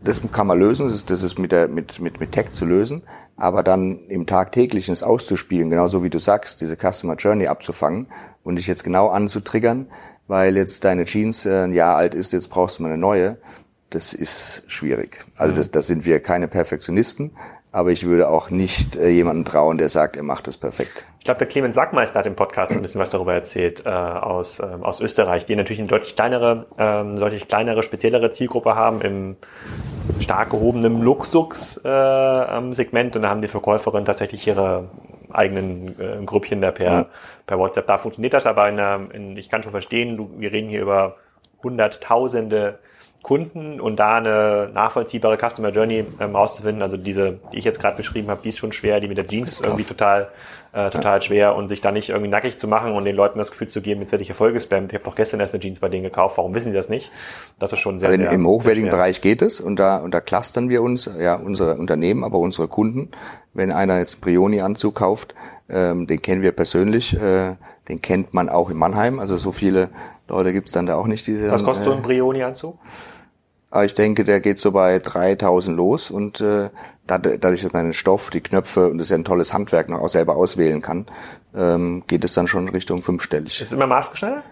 [0.00, 2.64] Das kann man lösen, das ist, das ist mit, der, mit, mit, mit Tech zu
[2.64, 3.02] lösen,
[3.36, 8.06] aber dann im Tagtäglichen es auszuspielen, genauso wie du sagst, diese Customer Journey abzufangen
[8.44, 9.88] und dich jetzt genau anzutriggern,
[10.28, 13.38] weil jetzt deine Jeans äh, ein Jahr alt ist, jetzt brauchst du mal eine neue,
[13.90, 15.24] das ist schwierig.
[15.36, 15.56] Also mhm.
[15.56, 17.32] das, das sind wir keine Perfektionisten,
[17.72, 21.04] aber ich würde auch nicht äh, jemanden trauen, der sagt, er macht das perfekt.
[21.18, 24.60] Ich glaube, der Clemens Sackmeister hat im Podcast ein bisschen was darüber erzählt äh, aus,
[24.60, 29.36] ähm, aus Österreich, die natürlich eine deutlich kleinere, eine deutlich kleinere, speziellere Zielgruppe haben im
[30.20, 34.88] stark gehobenen Luxus-Segment äh, und da haben die Verkäuferinnen tatsächlich ihre
[35.32, 37.06] eigenen äh, Grüppchen da per, ja.
[37.46, 37.86] per WhatsApp.
[37.86, 38.78] Da funktioniert das, aber in,
[39.10, 41.16] in, ich kann schon verstehen, du, wir reden hier über
[41.62, 42.78] Hunderttausende
[43.28, 46.80] Kunden und da eine nachvollziehbare Customer Journey ähm, rauszufinden.
[46.80, 49.26] Also diese, die ich jetzt gerade beschrieben habe, die ist schon schwer, die mit der
[49.26, 50.28] Jeans ist, ist irgendwie total,
[50.72, 51.20] äh, total ja.
[51.20, 53.82] schwer und sich da nicht irgendwie nackig zu machen und den Leuten das Gefühl zu
[53.82, 54.94] geben, jetzt werde ich Erfolge spammt.
[54.94, 57.10] Ich habe doch gestern erst eine Jeans bei denen gekauft, warum wissen die das nicht?
[57.58, 60.22] Das ist schon sehr, also sehr Im hochwertigen Bereich geht es und da, und da
[60.22, 63.10] clustern wir uns, ja, unsere Unternehmen, aber unsere Kunden.
[63.52, 65.34] Wenn einer jetzt Brioni-Anzug kauft,
[65.68, 67.56] ähm, den kennen wir persönlich, äh,
[67.90, 69.90] den kennt man auch in Mannheim, also so viele
[70.28, 71.26] Leute gibt's dann da auch nicht.
[71.26, 72.78] Diese Was kostet äh, so ein Brioni-Anzug?
[73.70, 76.70] Ah, ich denke, der geht so bei 3000 los und äh,
[77.06, 80.00] dadurch, dass man den Stoff, die Knöpfe und das ist ja ein tolles Handwerk noch
[80.00, 81.04] auch selber auswählen kann,
[81.54, 83.60] ähm, geht es dann schon Richtung fünfstellig.
[83.60, 84.44] Ist immer maßgeschneidert?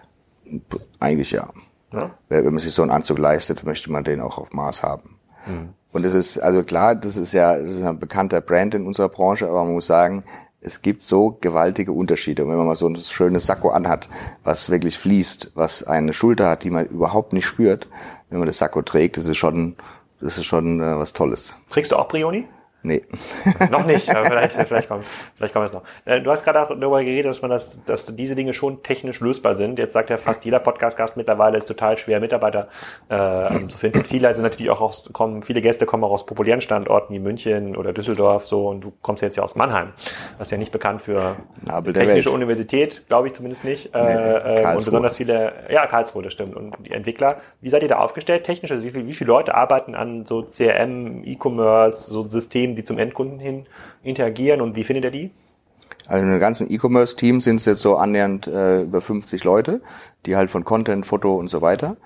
[0.99, 1.49] Eigentlich ja.
[1.91, 2.11] ja.
[2.29, 5.17] Wenn man sich so einen Anzug leistet, möchte man den auch auf Maß haben.
[5.47, 5.69] Mhm.
[5.91, 9.09] Und es ist, also klar, das ist ja das ist ein bekannter Brand in unserer
[9.09, 10.23] Branche, aber man muss sagen,
[10.61, 12.43] es gibt so gewaltige Unterschiede.
[12.43, 14.09] Und wenn man mal so ein schönes Sakko anhat,
[14.43, 17.87] was wirklich fließt, was eine Schulter hat, die man überhaupt nicht spürt,
[18.29, 19.75] wenn man das Sakko trägt, das ist schon,
[20.19, 21.57] das ist schon äh, was Tolles.
[21.69, 22.47] Trägst du auch Brioni?
[22.83, 23.03] Nee.
[23.71, 25.03] noch nicht, aber vielleicht, vielleicht kommt,
[25.35, 25.83] vielleicht kommt es noch.
[26.05, 29.19] Äh, du hast gerade auch darüber geredet, dass man das, dass diese Dinge schon technisch
[29.19, 29.79] lösbar sind.
[29.79, 32.67] Jetzt sagt ja fast jeder Podcast-Gast mittlerweile, ist total schwer, Mitarbeiter
[33.09, 34.05] äh, zu finden.
[34.05, 37.75] Viele sind natürlich auch aus, kommen, viele Gäste kommen auch aus populären Standorten wie München
[37.75, 39.93] oder Düsseldorf, so, und du kommst jetzt ja aus Mannheim.
[40.37, 41.35] Das ist ja nicht bekannt für
[41.65, 43.93] Nabel technische Universität, glaube ich zumindest nicht.
[43.93, 46.55] Nee, äh, äh, und besonders viele, ja, Karlsruhe, das stimmt.
[46.55, 48.71] Und die Entwickler, wie seid ihr da aufgestellt technisch?
[48.71, 52.97] Also wie, viel, wie viele Leute arbeiten an so CRM, E-Commerce, so Systemen, die zum
[52.97, 53.65] Endkunden hin
[54.03, 55.31] interagieren und wie findet ihr die?
[56.07, 59.81] Also in dem ganzen E-Commerce-Team sind es jetzt so annähernd äh, über 50 Leute,
[60.25, 61.97] die halt von Content, Foto und so weiter.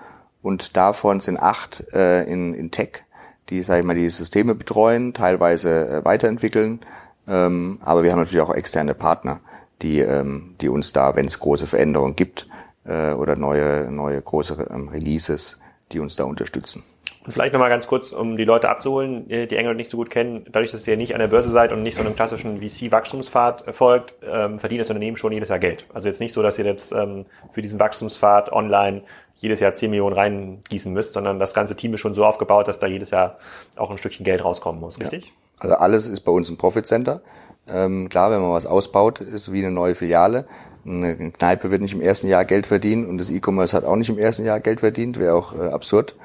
[0.42, 3.04] Und davon sind acht äh, in, in Tech,
[3.48, 6.80] die, sag ich mal, die Systeme betreuen, teilweise äh, weiterentwickeln.
[7.28, 9.40] Ähm, aber wir haben natürlich auch externe Partner,
[9.82, 12.48] die, ähm, die uns da, wenn es große Veränderungen gibt
[12.84, 15.60] äh, oder neue, neue große ähm, Releases,
[15.92, 16.82] die uns da unterstützen.
[17.24, 20.10] Und vielleicht nochmal ganz kurz, um die Leute abzuholen, äh, die England nicht so gut
[20.10, 23.74] kennen, dadurch, dass ihr nicht an der Börse seid und nicht so einem klassischen VC-Wachstumspfad
[23.74, 25.86] folgt, ähm, verdient das Unternehmen schon jedes Jahr Geld.
[25.94, 29.02] Also jetzt nicht so, dass ihr jetzt ähm, für diesen Wachstumspfad online
[29.36, 32.78] jedes Jahr 10 Millionen reingießen müsst, sondern das ganze Team ist schon so aufgebaut, dass
[32.78, 33.38] da jedes Jahr
[33.76, 35.26] auch ein Stückchen Geld rauskommen muss, richtig?
[35.26, 35.32] Ja.
[35.60, 37.22] Also alles ist bei uns ein Profit Center.
[37.68, 40.44] Ähm, klar, wenn man was ausbaut, ist wie eine neue Filiale.
[40.84, 44.08] Eine Kneipe wird nicht im ersten Jahr Geld verdienen und das E-Commerce hat auch nicht
[44.08, 46.16] im ersten Jahr Geld verdient, wäre auch äh, absurd.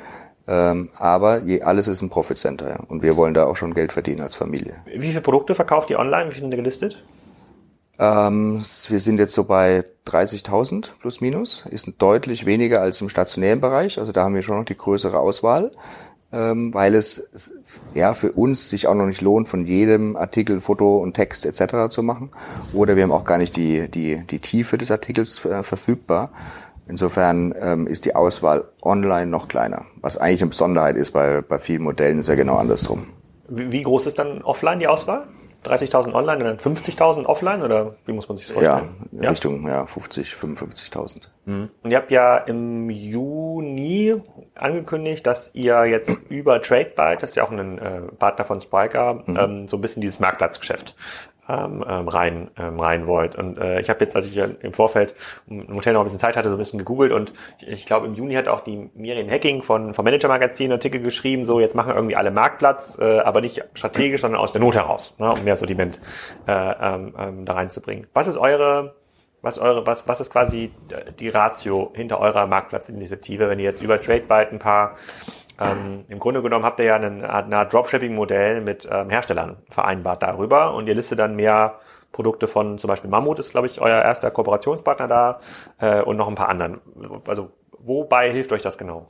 [0.47, 2.79] Ähm, aber je, alles ist ein Profit Center ja.
[2.87, 4.75] und wir wollen da auch schon Geld verdienen als Familie.
[4.85, 6.27] Wie viele Produkte verkauft ihr online?
[6.27, 7.03] Wie viele sind da gelistet?
[7.99, 13.59] Ähm, wir sind jetzt so bei 30.000 plus minus, ist deutlich weniger als im stationären
[13.59, 13.99] Bereich.
[13.99, 15.71] Also da haben wir schon noch die größere Auswahl,
[16.31, 17.27] ähm, weil es
[17.95, 21.89] ja für uns sich auch noch nicht lohnt, von jedem Artikel Foto und Text etc.
[21.89, 22.29] zu machen.
[22.71, 26.31] Oder wir haben auch gar nicht die die die Tiefe des Artikels äh, verfügbar.
[26.89, 31.59] Insofern ähm, ist die Auswahl online noch kleiner, was eigentlich eine Besonderheit ist, weil bei
[31.59, 33.07] vielen Modellen ist ja genau andersrum.
[33.49, 35.27] Wie, wie groß ist dann offline die Auswahl?
[35.65, 38.95] 30.000 online und dann 50.000 offline oder wie muss man sich das vorstellen?
[39.11, 39.29] Ja, ja?
[39.31, 41.23] Richtung ja, 50, 55.000.
[41.45, 41.69] Mhm.
[41.83, 44.15] Und ihr habt ja im Juni
[44.55, 49.23] angekündigt, dass ihr jetzt über TradeByte, das ist ja auch ein äh, Partner von Spiker,
[49.25, 49.37] mhm.
[49.37, 50.95] ähm, so ein bisschen dieses Marktplatzgeschäft
[51.49, 53.35] ähm, ähm, rein, ähm, rein wollt.
[53.35, 55.15] Und äh, ich habe jetzt, als ich im Vorfeld
[55.47, 58.07] im Hotel noch ein bisschen Zeit hatte, so ein bisschen gegoogelt und ich, ich glaube
[58.07, 61.59] im Juni hat auch die Miriam Hacking von vom Manager Magazin einen Artikel geschrieben, so
[61.59, 65.31] jetzt machen irgendwie alle Marktplatz, äh, aber nicht strategisch, sondern aus der Not heraus, ne,
[65.31, 66.01] um mehr Sortiment
[66.47, 68.07] äh, ähm, ähm, da reinzubringen.
[68.13, 68.95] Was ist eure
[69.41, 70.71] was eure, was, was ist quasi
[71.19, 74.97] die Ratio hinter eurer Marktplatzinitiative, wenn ihr jetzt über TradeByte ein paar
[75.59, 79.57] ähm, Im Grunde genommen habt ihr ja eine Art, eine Art Dropshipping-Modell mit ähm, Herstellern
[79.69, 81.79] vereinbart darüber und ihr listet dann mehr
[82.11, 85.39] Produkte von zum Beispiel Mammut ist, glaube ich, euer erster Kooperationspartner da
[85.79, 86.79] äh, und noch ein paar anderen.
[87.27, 89.07] Also wobei hilft euch das genau?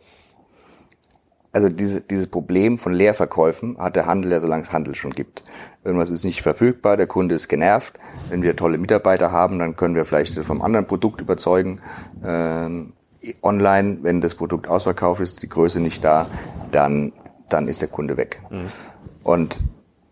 [1.51, 5.43] Also diese, dieses Problem von Leerverkäufen hat der Handel ja, solange es Handel schon gibt.
[5.83, 7.99] Irgendwas ist nicht verfügbar, der Kunde ist genervt.
[8.29, 11.81] Wenn wir tolle Mitarbeiter haben, dann können wir vielleicht vom anderen Produkt überzeugen.
[12.23, 12.93] Ähm,
[13.41, 16.27] online, wenn das Produkt ausverkauft ist, die Größe nicht da,
[16.71, 17.13] dann,
[17.49, 18.41] dann ist der Kunde weg.
[18.49, 18.67] Mhm.
[19.23, 19.61] Und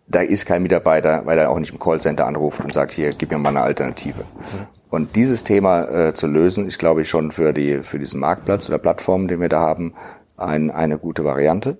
[0.08, 3.30] da ist kein Mitarbeiter, weil er auch nicht im Callcenter anruft und sagt, hier, gib
[3.30, 4.20] mir mal eine Alternative.
[4.22, 4.66] Mhm.
[4.88, 8.68] Und dieses Thema äh, zu lösen, ist, glaube ich, schon für, die, für diesen Marktplatz
[8.68, 9.94] oder Plattform, den wir da haben,
[10.36, 11.78] ein, eine gute Variante.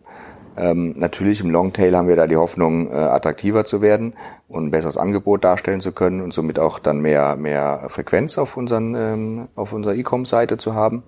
[0.57, 4.15] Ähm, natürlich im Longtail haben wir da die Hoffnung, äh, attraktiver zu werden
[4.49, 8.57] und ein besseres Angebot darstellen zu können und somit auch dann mehr, mehr Frequenz auf,
[8.57, 11.03] unseren, ähm, auf unserer E-Com-Seite zu haben.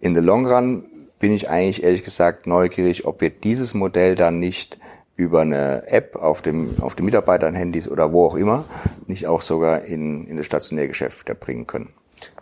[0.00, 0.84] In the long run
[1.18, 4.78] bin ich eigentlich ehrlich gesagt neugierig, ob wir dieses Modell dann nicht
[5.16, 8.66] über eine App auf dem, auf den Mitarbeitern, Handys oder wo auch immer,
[9.06, 11.88] nicht auch sogar in, in das Stationärgeschäft wieder bringen können.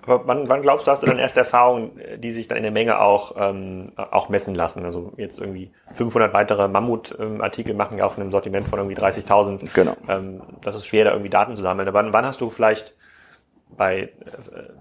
[0.07, 2.73] Aber wann, wann glaubst du, hast du dann erste Erfahrungen, die sich dann in der
[2.73, 4.85] Menge auch, ähm, auch messen lassen?
[4.85, 9.73] Also jetzt irgendwie 500 weitere Mammut-Artikel machen ja auf einem Sortiment von irgendwie 30.000.
[9.75, 9.95] Genau.
[10.09, 11.89] Ähm, das ist schwer, da irgendwie Daten zu sammeln.
[11.89, 12.95] Aber wann, wann hast du vielleicht
[13.77, 14.11] bei,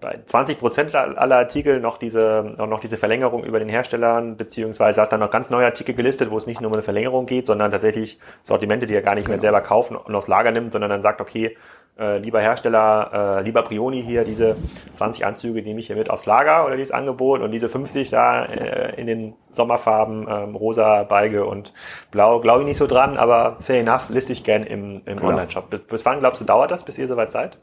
[0.02, 5.10] bei 20 Prozent aller Artikel noch diese, noch diese Verlängerung über den Herstellern, beziehungsweise hast
[5.10, 7.72] dann noch ganz neue Artikel gelistet, wo es nicht nur um eine Verlängerung geht, sondern
[7.72, 9.36] tatsächlich Sortimente, die er gar nicht genau.
[9.36, 11.58] mehr selber kaufen und aufs Lager nimmt, sondern dann sagt, okay,
[12.00, 14.56] äh, lieber Hersteller, äh, lieber Prioni hier, diese
[14.94, 18.46] 20 Anzüge nehme ich hier mit aufs Lager oder dieses Angebot und diese 50 da
[18.46, 21.74] äh, in den Sommerfarben ähm, rosa, beige und
[22.10, 25.30] blau, glaube ich nicht so dran, aber fair enough, liste ich gern im, im genau.
[25.30, 25.70] Online-Shop.
[25.70, 27.60] Bis, bis wann glaubst du, dauert das, bis ihr soweit seid?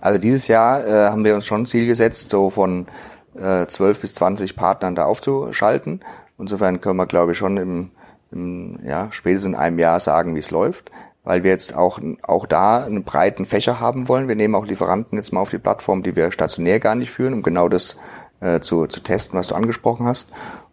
[0.00, 2.86] Also dieses Jahr äh, haben wir uns schon ein Ziel gesetzt, so von
[3.34, 6.04] äh, 12 bis 20 Partnern da aufzuschalten.
[6.38, 7.90] Insofern können wir, glaube ich, schon im,
[8.30, 10.92] im ja, spätestens in einem Jahr sagen, wie es läuft
[11.26, 14.28] weil wir jetzt auch, auch da einen breiten Fächer haben wollen.
[14.28, 17.34] Wir nehmen auch Lieferanten jetzt mal auf die Plattform, die wir stationär gar nicht führen,
[17.34, 17.98] um genau das
[18.40, 20.30] äh, zu, zu testen, was du angesprochen hast.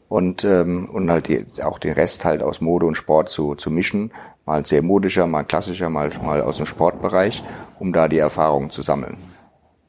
[0.09, 3.71] Und, ähm, und halt die, auch den Rest halt aus Mode und Sport zu, zu
[3.71, 4.11] mischen.
[4.45, 7.43] Mal sehr modischer, mal klassischer, mal, mal aus dem Sportbereich,
[7.79, 9.17] um da die Erfahrungen zu sammeln.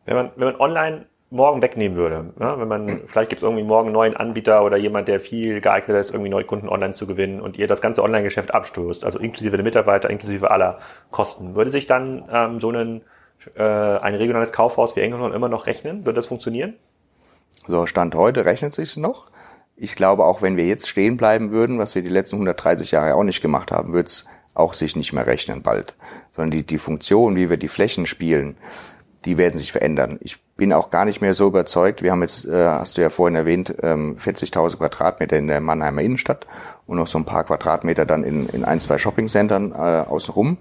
[0.06, 2.32] Wenn man, wenn man online morgen wegnehmen würde.
[2.38, 5.60] Ja, wenn man, vielleicht gibt es irgendwie morgen einen neuen Anbieter oder jemand, der viel
[5.60, 9.18] geeigneter ist, irgendwie neue Kunden online zu gewinnen und ihr das ganze Online-Geschäft abstoßt, also
[9.18, 10.78] inklusive der Mitarbeiter, inklusive aller
[11.10, 11.56] Kosten.
[11.56, 13.02] Würde sich dann ähm, so ein,
[13.56, 16.06] äh, ein regionales Kaufhaus wie Engelhorn immer noch rechnen?
[16.06, 16.74] Würde das funktionieren?
[17.66, 19.26] So, Stand heute rechnet sich noch.
[19.76, 23.16] Ich glaube, auch wenn wir jetzt stehen bleiben würden, was wir die letzten 130 Jahre
[23.16, 25.96] auch nicht gemacht haben, wird es auch sich nicht mehr rechnen bald.
[26.32, 28.56] Sondern die, die Funktion, wie wir die Flächen spielen,
[29.24, 30.18] die werden sich verändern.
[30.20, 32.02] Ich bin auch gar nicht mehr so überzeugt.
[32.02, 36.02] Wir haben jetzt, äh, hast du ja vorhin erwähnt, ähm, 40.000 Quadratmeter in der Mannheimer
[36.02, 36.46] Innenstadt
[36.86, 40.58] und noch so ein paar Quadratmeter dann in, in ein, zwei Shoppingcentern äh, außenrum.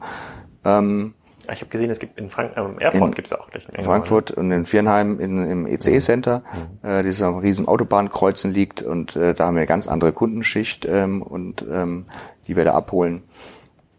[0.66, 1.14] Ähm,
[1.52, 3.68] ich habe gesehen, es gibt in Frank ähm, Airport gibt es auch gleich.
[3.68, 6.42] In Frankfurt und in Viernheim in, im EC-Center,
[6.82, 6.90] mhm.
[6.90, 11.22] äh, dieser riesen Autobahnkreuzen liegt und äh, da haben wir eine ganz andere Kundenschicht ähm,
[11.22, 12.06] und ähm,
[12.48, 13.24] die wir da abholen.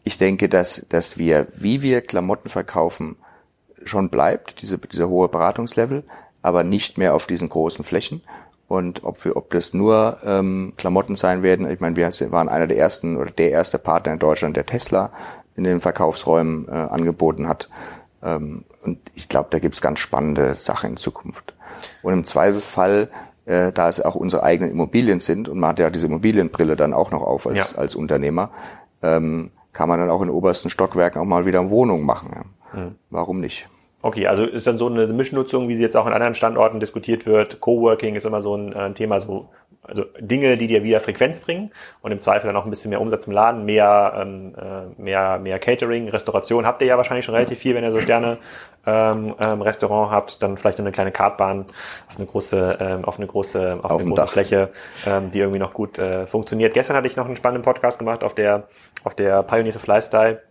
[0.04, 3.16] Ich denke, dass, dass wir, wie wir Klamotten verkaufen,
[3.88, 6.04] schon bleibt, diese, dieser hohe Beratungslevel,
[6.42, 8.22] aber nicht mehr auf diesen großen Flächen.
[8.66, 12.66] Und ob wir, ob das nur ähm, Klamotten sein werden, ich meine, wir waren einer
[12.66, 15.10] der ersten oder der erste Partner in Deutschland, der Tesla
[15.56, 17.68] in den Verkaufsräumen äh, angeboten hat.
[18.22, 21.54] Ähm, und ich glaube, da gibt's ganz spannende Sachen in Zukunft.
[22.02, 23.10] Und im Zweifelsfall,
[23.44, 26.94] äh, da es auch unsere eigenen Immobilien sind und man hat ja diese Immobilienbrille dann
[26.94, 27.78] auch noch auf als, ja.
[27.78, 28.50] als Unternehmer,
[29.02, 32.30] ähm, kann man dann auch in obersten Stockwerken auch mal wieder Wohnungen machen.
[32.34, 32.80] Ja.
[32.80, 32.94] Mhm.
[33.10, 33.68] Warum nicht?
[34.04, 37.24] Okay, also ist dann so eine Mischnutzung, wie sie jetzt auch in anderen Standorten diskutiert
[37.24, 37.60] wird.
[37.60, 39.48] Coworking ist immer so ein, ein Thema, so
[39.80, 41.70] also Dinge, die dir wieder Frequenz bringen
[42.02, 45.38] und im Zweifel dann auch ein bisschen mehr Umsatz im Laden, mehr, ähm, äh, mehr,
[45.38, 48.36] mehr Catering, Restauration habt ihr ja wahrscheinlich schon relativ viel, wenn ihr so Sterne
[48.86, 51.64] ähm, ähm, Restaurant habt, dann vielleicht noch eine kleine Kartbahn
[52.06, 54.28] auf eine große, ähm, auf eine große, auf, auf eine große Dach.
[54.28, 54.68] Fläche,
[55.06, 56.74] ähm, die irgendwie noch gut äh, funktioniert.
[56.74, 58.64] Gestern hatte ich noch einen spannenden Podcast gemacht auf der,
[59.02, 60.42] auf der Pioneers of Lifestyle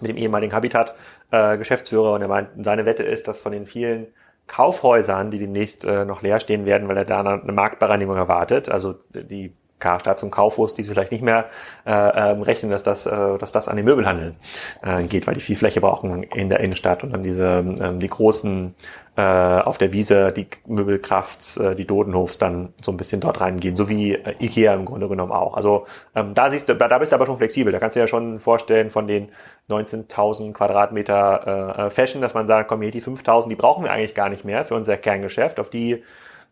[0.00, 0.94] mit dem ehemaligen Habitat
[1.30, 4.06] äh, Geschäftsführer und er meint, seine Wette ist, dass von den vielen
[4.46, 8.94] Kaufhäusern, die demnächst äh, noch leer stehen werden, weil er da eine Marktbereinigung erwartet, also
[9.12, 11.46] die Karstadt zum Kaufhaus, die vielleicht nicht mehr
[11.84, 14.34] äh, ähm, rechnen, dass das, äh, dass das an den Möbelhandel
[14.82, 18.08] äh, geht, weil die viel Fläche brauchen in der Innenstadt und dann diese ähm, die
[18.08, 18.74] großen
[19.16, 23.74] äh, auf der Wiese, die Möbelkrafts, äh, die Dodenhofs dann so ein bisschen dort reingehen,
[23.74, 25.54] so wie äh, Ikea im Grunde genommen auch.
[25.54, 27.72] Also ähm, da siehst du, da bist du aber schon flexibel.
[27.72, 29.30] Da kannst du ja schon vorstellen von den
[29.70, 34.14] 19.000 Quadratmeter äh, Fashion, dass man sagt, komm hier die 5.000, die brauchen wir eigentlich
[34.14, 35.60] gar nicht mehr für unser Kerngeschäft.
[35.60, 36.02] Auf die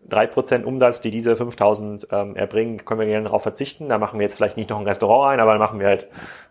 [0.09, 3.90] drei Prozent Umsatz, die diese 5000 ähm, erbringen, können wir gerne darauf verzichten.
[3.90, 6.09] Da machen wir jetzt vielleicht nicht noch ein Restaurant rein, aber dann machen wir halt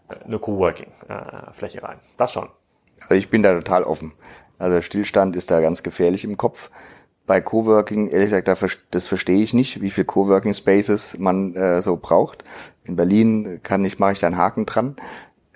[0.10, 2.00] äh, eine Coworking-Fläche äh, rein.
[2.18, 2.50] Das schon.
[3.02, 4.14] Also ich bin da total offen.
[4.64, 6.72] Also Stillstand ist da ganz gefährlich im Kopf.
[7.26, 8.48] Bei Coworking, ehrlich gesagt,
[8.92, 12.46] das verstehe ich nicht, wie viel Coworking Spaces man äh, so braucht.
[12.86, 14.96] In Berlin kann ich, mache ich da einen Haken dran.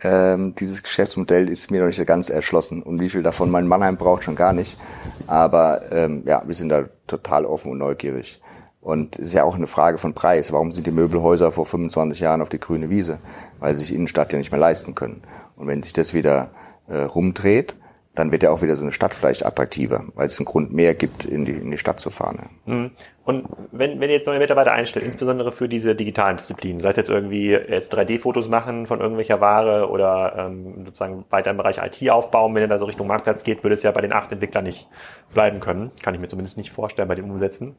[0.04, 2.84] Ähm, dieses Geschäftsmodell ist mir noch nicht ganz erschlossen.
[2.84, 4.78] Und wie viel davon mein Mannheim braucht, schon gar nicht.
[5.26, 8.41] Aber ähm, ja, wir sind da total offen und neugierig.
[8.82, 10.52] Und es ist ja auch eine Frage von Preis.
[10.52, 13.20] Warum sind die Möbelhäuser vor 25 Jahren auf die grüne Wiese?
[13.60, 15.24] Weil sie sich Innenstadt ja nicht mehr leisten können.
[15.56, 16.52] Und wenn sich das wieder
[16.88, 17.76] äh, rumdreht,
[18.17, 20.95] dann wird ja auch wieder so eine Stadt vielleicht attraktiver, weil es einen Grund mehr
[20.95, 22.49] gibt, in die, in die Stadt zu fahren.
[22.65, 22.91] Mhm.
[23.23, 26.95] Und wenn, wenn ihr jetzt neue Mitarbeiter einstellt, insbesondere für diese digitalen Disziplinen, sei es
[26.95, 32.10] jetzt irgendwie jetzt 3D-Fotos machen von irgendwelcher Ware oder ähm, sozusagen weiter im Bereich IT
[32.10, 34.63] aufbauen, wenn ihr da so Richtung Marktplatz geht, würde es ja bei den acht Entwicklern
[34.63, 34.88] nicht
[35.34, 35.91] bleiben können.
[36.01, 37.77] Kann ich mir zumindest nicht vorstellen bei dem Umsetzen.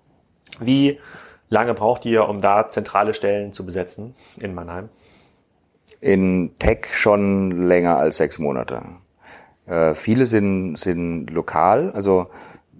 [0.61, 0.99] Wie
[1.49, 4.91] lange braucht ihr, um da zentrale Stellen zu besetzen in Mannheim?
[6.01, 8.83] In Tech schon länger als sechs Monate.
[9.69, 12.29] Äh, viele sind, sind lokal, also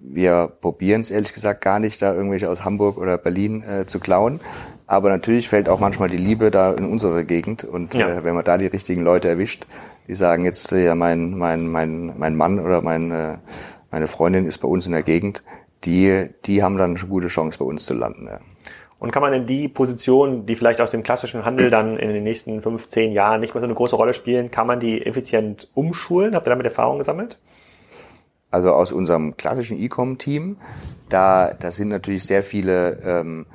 [0.01, 3.99] wir probieren es ehrlich gesagt gar nicht, da irgendwelche aus Hamburg oder Berlin äh, zu
[3.99, 4.39] klauen.
[4.87, 7.63] Aber natürlich fällt auch manchmal die Liebe da in unsere Gegend.
[7.63, 8.09] Und ja.
[8.09, 9.67] äh, wenn man da die richtigen Leute erwischt,
[10.07, 13.37] die sagen, jetzt ja mein, mein, mein, mein Mann oder mein, äh,
[13.91, 15.43] meine Freundin ist bei uns in der Gegend,
[15.83, 18.27] die, die haben dann eine gute Chance, bei uns zu landen.
[18.27, 18.39] Ja.
[18.99, 22.23] Und kann man in die Position, die vielleicht aus dem klassischen Handel dann in den
[22.23, 25.69] nächsten fünf, zehn Jahren nicht mehr so eine große Rolle spielen, kann man die effizient
[25.73, 26.35] umschulen?
[26.35, 27.39] Habt ihr damit Erfahrung gesammelt?
[28.51, 30.57] Also aus unserem klassischen E-Com-Team,
[31.07, 33.45] da, da sind natürlich sehr viele ähm,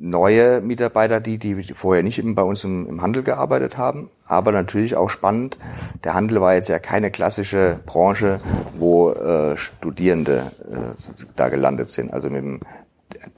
[0.00, 4.10] neue Mitarbeiter, die, die vorher nicht bei uns im, im Handel gearbeitet haben.
[4.26, 5.58] Aber natürlich auch spannend.
[6.04, 8.40] Der Handel war jetzt ja keine klassische Branche,
[8.78, 10.94] wo äh, Studierende äh,
[11.36, 12.12] da gelandet sind.
[12.12, 12.60] Also mit dem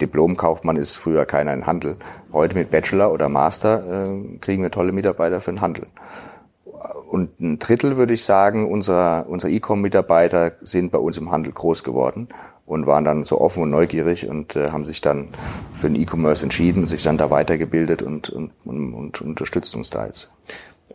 [0.00, 1.96] Diplomkaufmann ist früher keiner in Handel.
[2.32, 5.86] Heute mit Bachelor oder Master äh, kriegen wir tolle Mitarbeiter für den Handel.
[7.10, 11.84] Und ein Drittel, würde ich sagen, unserer, unserer E-Com-Mitarbeiter sind bei uns im Handel groß
[11.84, 12.28] geworden
[12.66, 15.28] und waren dann so offen und neugierig und äh, haben sich dann
[15.74, 19.90] für den E-Commerce entschieden und sich dann da weitergebildet und, und, und, und unterstützt uns
[19.90, 20.32] da jetzt.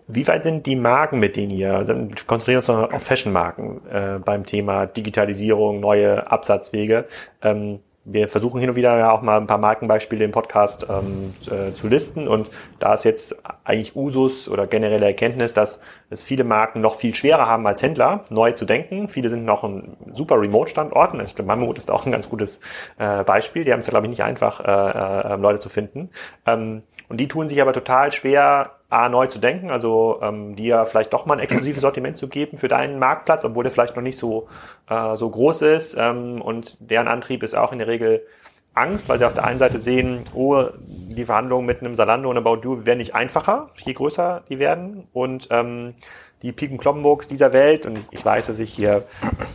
[0.07, 4.19] Wie weit sind die Marken, mit denen ihr, dann konzentrieren wir uns auf Fashion-Marken äh,
[4.19, 7.05] beim Thema Digitalisierung, neue Absatzwege.
[7.41, 11.33] Ähm, wir versuchen hin und wieder ja auch mal ein paar Markenbeispiele im Podcast ähm,
[11.51, 12.47] äh, zu listen und
[12.79, 17.47] da ist jetzt eigentlich Usus oder generelle Erkenntnis, dass es viele Marken noch viel schwerer
[17.47, 19.09] haben als Händler, neu zu denken.
[19.09, 21.19] Viele sind noch ein super Remote-Standorten.
[21.19, 22.61] Ich glaube, Mammut ist auch ein ganz gutes
[22.97, 23.65] äh, Beispiel.
[23.65, 26.09] Die haben es glaube ich, nicht einfach, äh, äh, Leute zu finden.
[26.45, 30.85] Ähm, und die tun sich aber total schwer, A, neu zu denken, also ähm, dir
[30.85, 34.03] vielleicht doch mal ein exklusives Sortiment zu geben für deinen Marktplatz, obwohl der vielleicht noch
[34.03, 34.47] nicht so,
[34.89, 35.95] äh, so groß ist.
[35.99, 38.25] Ähm, und deren Antrieb ist auch in der Regel
[38.73, 42.37] Angst, weil sie auf der einen Seite sehen, oh, die Verhandlungen mit einem Salando und
[42.37, 45.07] About You werden nicht einfacher, je größer die werden.
[45.13, 45.95] Und ähm,
[46.41, 49.03] die Piken Kloppenburgs dieser Welt, und ich weiß, dass ich hier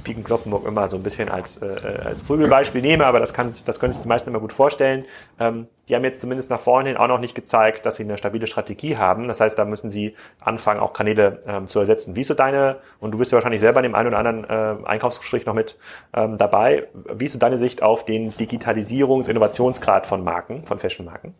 [0.04, 1.66] Piken Kloppenburg immer so ein bisschen als, äh,
[2.04, 5.04] als Prügelbeispiel nehme, aber das, kann, das können sich die meisten immer gut vorstellen,
[5.38, 8.16] ähm, die haben jetzt zumindest nach vorne hin auch noch nicht gezeigt, dass sie eine
[8.16, 9.28] stabile Strategie haben.
[9.28, 12.16] Das heißt, da müssen sie anfangen, auch Kanäle ähm, zu ersetzen.
[12.16, 14.44] Wie ist so deine, und du bist ja wahrscheinlich selber in dem einen oder anderen
[14.44, 15.76] äh, Einkaufsgespräch noch mit
[16.14, 21.34] ähm, dabei, wie ist so deine Sicht auf den Digitalisierungs-, Innovationsgrad von Marken, von Fashion-Marken?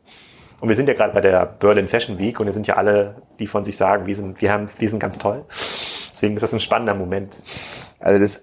[0.63, 3.17] Und wir sind ja gerade bei der Berlin Fashion Week und wir sind ja alle,
[3.41, 5.45] die von sich sagen, wir sind, wir haben, wir sind ganz toll.
[6.13, 7.37] Deswegen ist das ein spannender Moment.
[7.99, 8.43] Also das,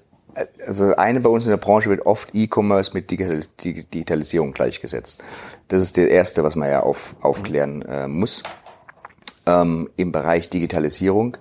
[0.67, 5.23] also eine bei uns in der Branche wird oft E-Commerce mit Digitalisierung gleichgesetzt.
[5.69, 8.43] Das ist das erste, was man ja auf, aufklären äh, muss.
[9.45, 11.37] Ähm, Im Bereich Digitalisierung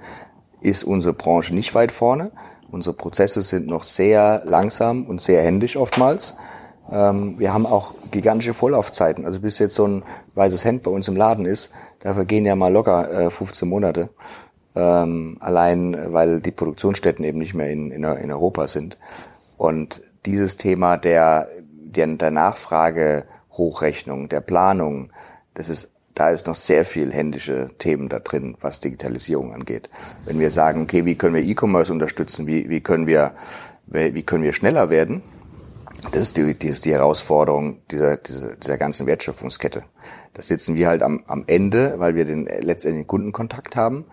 [0.61, 2.31] ist unsere Branche nicht weit vorne.
[2.71, 6.37] Unsere Prozesse sind noch sehr langsam und sehr händisch oftmals.
[6.91, 9.25] Ähm, wir haben auch gigantische Vorlaufzeiten.
[9.27, 10.03] Also bis jetzt so ein
[10.35, 11.71] weißes Hemd bei uns im Laden ist,
[12.01, 14.11] da vergehen ja mal locker äh, 15 Monate.
[14.75, 18.99] Ähm, allein weil die Produktionsstätten eben nicht mehr in, in, in Europa sind.
[19.57, 25.11] Und dieses Thema der, der, der Nachfragehochrechnung, der Planung,
[25.55, 29.89] das ist da ist noch sehr viel händische Themen da drin, was Digitalisierung angeht.
[30.25, 33.35] Wenn wir sagen, okay, wie können wir E-Commerce unterstützen, wie, wie können wir,
[33.87, 35.23] wie können wir schneller werden,
[36.13, 39.85] das ist die, die, ist die Herausforderung dieser, dieser, dieser ganzen Wertschöpfungskette.
[40.35, 44.07] Da sitzen wir halt am, am Ende, weil wir den letztendlichen Kundenkontakt haben.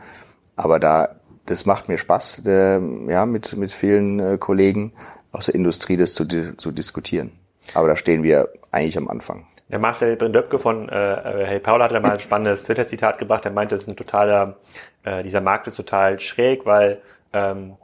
[0.55, 1.15] Aber da,
[1.45, 4.93] das macht mir Spaß, der, ja, mit, mit vielen äh, Kollegen
[5.31, 7.31] aus der Industrie das zu, zu diskutieren.
[7.73, 9.45] Aber da stehen wir eigentlich am Anfang.
[9.69, 13.45] Der Marcel Brindöpke von äh, äh Hey Paul hat ja mal ein spannendes Twitter-Zitat gebracht.
[13.45, 14.57] Er meinte, es ist ein totaler,
[15.03, 17.01] äh, dieser Markt ist total schräg, weil
[17.33, 17.75] ähm,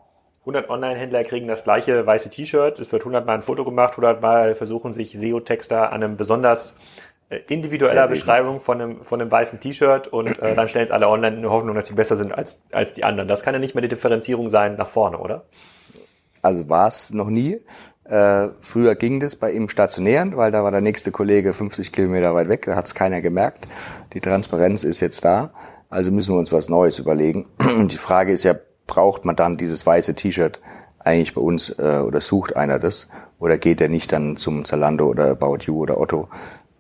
[0.42, 2.80] 100 Online-Händler kriegen das gleiche weiße T-Shirt.
[2.80, 6.76] Es wird 100 Mal ein Foto gemacht, 100 Mal versuchen sich SEO-Texter an einem besonders
[7.30, 11.08] äh, individueller Beschreibung von einem, von einem weißen T-Shirt und äh, dann stellen es alle
[11.08, 13.28] online in der Hoffnung, dass sie besser sind als, als die anderen.
[13.28, 15.46] Das kann ja nicht mehr die Differenzierung sein nach vorne, oder?
[16.42, 17.62] Also war es noch nie.
[18.06, 22.34] Äh, früher ging das bei ihm stationären, weil da war der nächste Kollege 50 Kilometer
[22.34, 23.68] weit weg, da hat es keiner gemerkt.
[24.14, 25.52] Die Transparenz ist jetzt da,
[25.92, 27.48] also müssen wir uns was Neues überlegen.
[27.60, 28.56] Und die Frage ist ja,
[28.92, 30.60] braucht man dann dieses weiße T-Shirt
[31.00, 33.08] eigentlich bei uns äh, oder sucht einer das
[33.40, 36.28] oder geht er nicht dann zum Zalando oder About You oder Otto,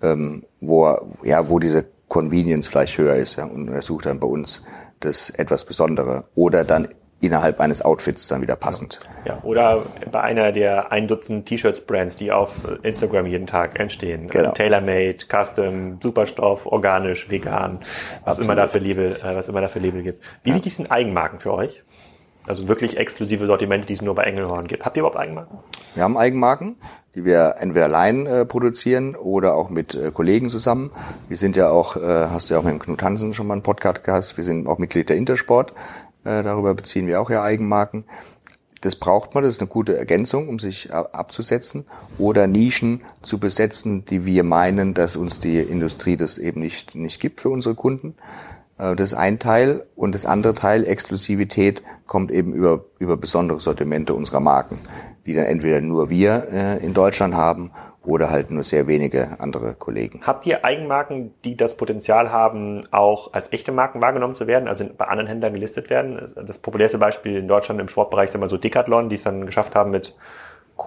[0.02, 4.20] ähm, wo er, ja wo diese Convenience vielleicht höher ist ja, und er sucht dann
[4.20, 4.62] bei uns
[5.00, 6.90] das etwas Besondere oder dann
[7.22, 9.00] innerhalb eines Outfits dann wieder passend.
[9.26, 12.52] Ja, oder bei einer der ein Dutzend T-Shirts-Brands, die auf
[12.84, 14.28] Instagram jeden Tag entstehen.
[14.28, 14.52] Genau.
[14.52, 17.80] Tailor-made, Custom, Superstoff, organisch, vegan,
[18.26, 20.26] was immer da für Label, äh, was immer da für Label gibt.
[20.44, 20.56] Wie ja.
[20.56, 21.84] wichtig sind Eigenmarken für euch?
[22.48, 24.84] Also wirklich exklusive Sortimente, die es nur bei Engelhorn gibt.
[24.84, 25.60] Habt ihr überhaupt Eigenmarken?
[25.94, 26.76] Wir haben Eigenmarken,
[27.16, 30.92] die wir entweder allein äh, produzieren oder auch mit äh, Kollegen zusammen.
[31.28, 33.54] Wir sind ja auch, äh, hast du ja auch mit dem Knut Hansen schon mal
[33.54, 35.74] einen Podcast gehabt, wir sind auch Mitglied der Intersport.
[36.24, 38.06] Äh, darüber beziehen wir auch ja Eigenmarken.
[38.82, 41.86] Das braucht man, das ist eine gute Ergänzung, um sich abzusetzen
[42.18, 47.22] oder Nischen zu besetzen, die wir meinen, dass uns die Industrie das eben nicht, nicht
[47.22, 48.16] gibt für unsere Kunden.
[48.82, 49.86] Äh, das ist ein Teil.
[49.96, 54.80] Und das andere Teil, Exklusivität, kommt eben über, über besondere Sortimente unserer Marken,
[55.26, 57.72] die dann entweder nur wir äh, in Deutschland haben
[58.04, 60.22] oder halt nur sehr wenige andere Kollegen.
[60.26, 64.86] Habt ihr Eigenmarken, die das Potenzial haben, auch als echte Marken wahrgenommen zu werden, also
[64.98, 66.20] bei anderen Händlern gelistet werden?
[66.48, 69.76] Das populärste Beispiel in Deutschland im Sportbereich ist immer so Decathlon, die es dann geschafft
[69.76, 70.16] haben mit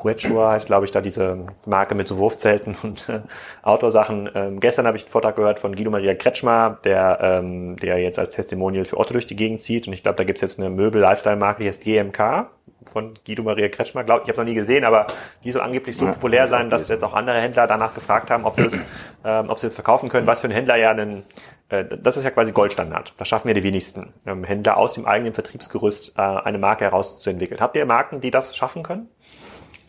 [0.03, 3.20] Quechua heißt, glaube ich, da diese Marke mit so Wurfzelten und äh,
[3.62, 4.30] Outdoor-Sachen.
[4.34, 8.18] Ähm, gestern habe ich einen Vortrag gehört von Guido Maria Kretschmer, der, ähm, der jetzt
[8.18, 9.86] als Testimonial für Otto durch die Gegend zieht.
[9.86, 12.51] Und ich glaube, da gibt es jetzt eine Möbel-Lifestyle-Marke, die heißt GMK
[12.92, 14.05] von Guido Maria Kretschmer.
[14.05, 15.07] Glaub, ich habe es noch nie gesehen, aber
[15.42, 18.57] die soll angeblich so populär sein, dass jetzt auch andere Händler danach gefragt haben, ob
[18.57, 18.84] sie es,
[19.24, 20.26] ähm, ob sie es verkaufen können.
[20.26, 21.24] Was für ein Händler ja einen
[21.68, 23.14] äh, das ist ja quasi Goldstandard.
[23.16, 27.61] Das schaffen ja die wenigsten ähm, Händler aus dem eigenen Vertriebsgerüst äh, eine Marke herauszuentwickeln.
[27.61, 29.09] Habt ihr Marken, die das schaffen können?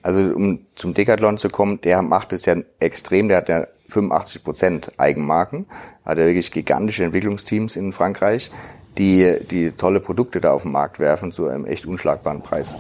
[0.06, 4.43] Also um zum Decathlon zu kommen, der macht es ja extrem, der hat ja 85
[4.43, 5.66] Prozent Eigenmarken,
[6.06, 8.51] hat er wirklich gigantische Entwicklungsteams in Frankreich,
[8.99, 12.78] die, die tolle Produkte da auf den Markt werfen zu einem echt unschlagbaren Preis.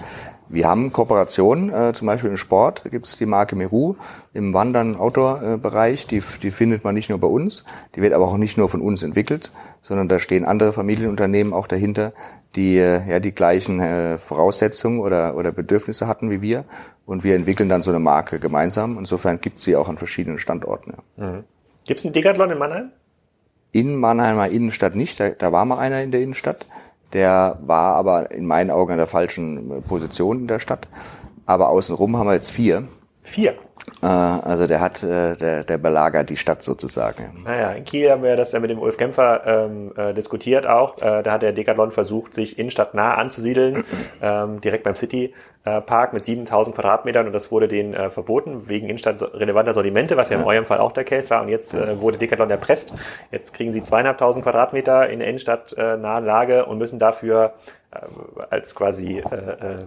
[0.47, 3.95] Wir haben Kooperationen, äh, zum Beispiel im Sport gibt es die Marke Meru
[4.33, 7.63] im Wandern Outdoor-Bereich, die, die findet man nicht nur bei uns,
[7.95, 11.67] die wird aber auch nicht nur von uns entwickelt, sondern da stehen andere Familienunternehmen auch
[11.67, 12.13] dahinter,
[12.55, 16.65] die äh, ja die gleichen äh, Voraussetzungen oder, oder Bedürfnisse hatten wie wir
[17.05, 18.97] und wir entwickeln dann so eine Marke gemeinsam.
[18.97, 20.93] Insofern gibt es sie auch an verschiedenen Standorten.
[21.17, 21.25] Ja.
[21.25, 21.43] Mhm.
[21.85, 22.91] Gibt es einen Decathlon in Mannheim?
[23.75, 26.65] in Mannheimer Innenstadt nicht, da, da war mal einer in der Innenstadt.
[27.13, 30.87] Der war aber in meinen Augen an der falschen Position in der Stadt.
[31.45, 32.87] Aber außenrum haben wir jetzt vier.
[33.21, 33.55] Vier?
[34.01, 37.43] Äh, also der hat, äh, der, der belagert die Stadt sozusagen.
[37.43, 40.97] Naja, in Kiel haben wir das ja mit dem Ulf Kämpfer ähm, äh, diskutiert auch.
[40.97, 43.83] Äh, da hat der Decathlon versucht, sich innenstadtnah anzusiedeln,
[44.21, 45.33] ähm, direkt beim City
[45.65, 50.29] äh, Park mit 7000 Quadratmetern und das wurde denen äh, verboten wegen innenstadtrelevanter Sortimente, was
[50.29, 50.47] ja in ja.
[50.47, 52.93] eurem Fall auch der Case war und jetzt äh, wurde Decathlon erpresst.
[53.31, 57.53] Jetzt kriegen sie zweieinhalbtausend Quadratmeter in der Innenstadt äh, Lage und müssen dafür
[58.49, 59.85] als quasi äh, äh,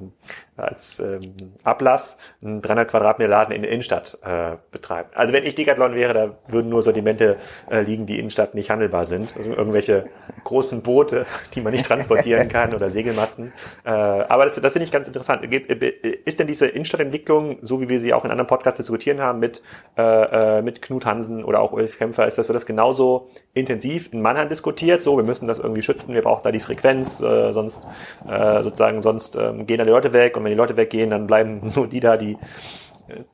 [0.59, 1.21] als ähm,
[1.63, 5.09] Ablass einen 300 Quadratmeter Laden in der Innenstadt äh, betreiben.
[5.15, 7.37] Also wenn ich Decathlon wäre, da würden nur Sortimente
[7.71, 9.37] äh, liegen, die Innenstadt nicht handelbar sind.
[9.37, 10.07] Also irgendwelche
[10.45, 13.53] großen Boote, die man nicht transportieren kann oder Segelmasten.
[13.85, 15.45] Äh, aber das, das finde ich ganz interessant.
[15.45, 19.63] Ist denn diese Innenstadtentwicklung, so wie wir sie auch in anderen Podcasts diskutieren haben, mit,
[19.97, 24.13] äh, äh, mit Knut Hansen oder auch Ulf Kämpfer, ist das, wird das genauso intensiv
[24.13, 25.03] in Mannheim diskutiert?
[25.03, 27.83] So, wir müssen das irgendwie schützen, wir brauchen da die Frequenz, äh, sonst
[28.27, 31.27] äh, sozusagen, sonst äh, gehen da die Leute weg und wenn die Leute weggehen, dann
[31.27, 32.37] bleiben nur die da, die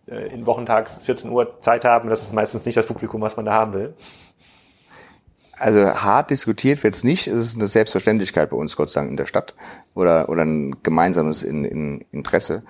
[0.07, 2.09] äh, in Wochentags 14 Uhr Zeit haben.
[2.09, 3.95] Das ist meistens nicht das Publikum, was man da haben will.
[5.57, 7.29] Also hart diskutiert wird's nicht.
[7.29, 9.55] Es ist eine Selbstverständlichkeit bei uns, Gott sei Dank, in der Stadt
[9.95, 12.65] oder, oder ein gemeinsames in, in Interesse.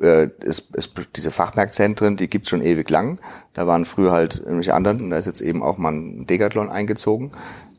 [0.00, 3.18] Äh, es, es, diese Fachmarktzentren, die gibt's schon ewig lang.
[3.54, 5.10] Da waren früher halt irgendwelche anderen.
[5.10, 7.32] Da ist jetzt eben auch mal ein Decathlon eingezogen.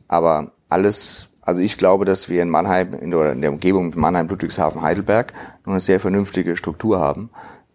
[0.08, 4.28] Aber alles also ich glaube, dass wir in Mannheim, in der, in der Umgebung Mannheim,
[4.28, 5.32] Ludwigshafen, Heidelberg
[5.64, 7.30] noch eine sehr vernünftige Struktur haben.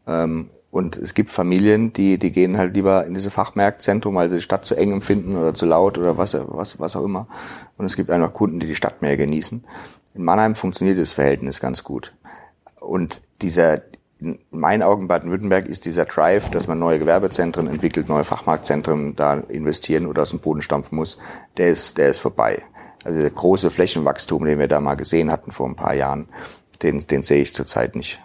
[0.05, 4.35] Ähm, und es gibt Familien, die, die gehen halt lieber in diese Fachmarktzentrum, weil sie
[4.35, 7.27] die Stadt zu eng empfinden oder zu laut oder was, was, was auch immer.
[7.75, 9.63] Und es gibt einfach Kunden, die die Stadt mehr genießen.
[10.13, 12.13] In Mannheim funktioniert das Verhältnis ganz gut.
[12.79, 13.81] Und dieser,
[14.23, 19.35] in meinen Augen Baden-Württemberg ist dieser Drive, dass man neue Gewerbezentren entwickelt, neue Fachmarktzentren da
[19.49, 21.17] investieren oder aus dem Boden stampfen muss,
[21.57, 22.63] der ist, der ist vorbei.
[23.03, 26.29] Also der große Flächenwachstum, den wir da mal gesehen hatten vor ein paar Jahren,
[26.81, 28.21] den, den sehe ich zurzeit nicht.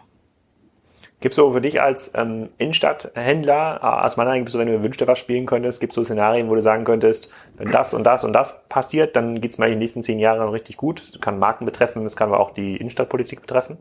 [1.20, 5.08] Gibt es so für dich als ähm, Innenstadthändler, äh, aus meiner Sicht, wenn du wünschte
[5.08, 8.22] was spielen könntest, gibt es so Szenarien, wo du sagen könntest, wenn das und das
[8.22, 11.12] und das passiert, dann geht es mal in den nächsten zehn Jahren richtig gut.
[11.12, 13.78] Das kann Marken betreffen, das kann aber auch die Innenstadtpolitik betreffen.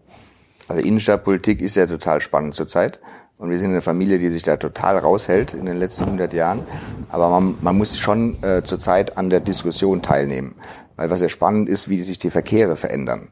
[0.67, 2.99] Also Innenstadtpolitik ist ja total spannend zurzeit.
[3.39, 6.63] Und wir sind eine Familie, die sich da total raushält in den letzten 100 Jahren.
[7.09, 10.55] Aber man, man muss schon äh, zurzeit an der Diskussion teilnehmen.
[10.95, 13.29] Weil was ja spannend ist, wie sich die Verkehre verändern.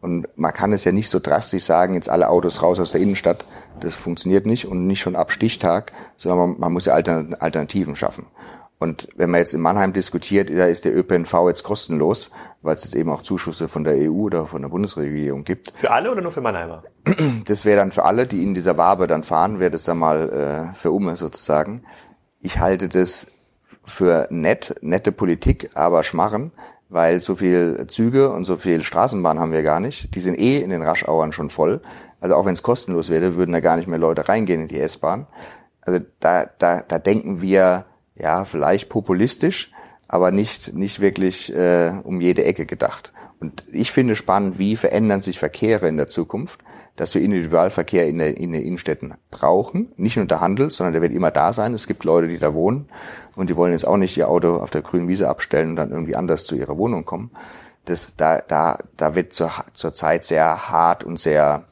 [0.00, 3.00] Und man kann es ja nicht so drastisch sagen, jetzt alle Autos raus aus der
[3.00, 3.44] Innenstadt.
[3.78, 8.26] Das funktioniert nicht und nicht schon ab Stichtag, sondern man, man muss ja Alternativen schaffen.
[8.82, 12.82] Und wenn man jetzt in Mannheim diskutiert, da ist der ÖPNV jetzt kostenlos, weil es
[12.82, 15.72] jetzt eben auch Zuschüsse von der EU oder von der Bundesregierung gibt.
[15.74, 16.82] Für alle oder nur für Mannheimer?
[17.46, 20.72] Das wäre dann für alle, die in dieser Wabe dann fahren, wäre das dann mal
[20.72, 21.84] äh, für Umme sozusagen.
[22.40, 23.28] Ich halte das
[23.84, 26.50] für nett, nette Politik, aber Schmarren,
[26.88, 30.14] weil so viel Züge und so viel Straßenbahn haben wir gar nicht.
[30.14, 31.82] Die sind eh in den Raschauern schon voll.
[32.20, 34.80] Also auch wenn es kostenlos wäre, würden da gar nicht mehr Leute reingehen in die
[34.80, 35.26] S-Bahn.
[35.80, 39.70] Also da, da, da denken wir ja vielleicht populistisch,
[40.08, 43.12] aber nicht nicht wirklich äh, um jede Ecke gedacht.
[43.40, 46.60] Und ich finde spannend, wie verändern sich Verkehre in der Zukunft,
[46.94, 51.02] dass wir Individualverkehr in, der, in den Innenstädten brauchen, nicht nur der Handel, sondern der
[51.02, 51.74] wird immer da sein.
[51.74, 52.88] Es gibt Leute, die da wohnen
[53.34, 55.90] und die wollen jetzt auch nicht ihr Auto auf der grünen Wiese abstellen und dann
[55.90, 57.30] irgendwie anders zu ihrer Wohnung kommen.
[57.84, 61.64] Das, da, da, da wird zur, zur Zeit sehr hart und sehr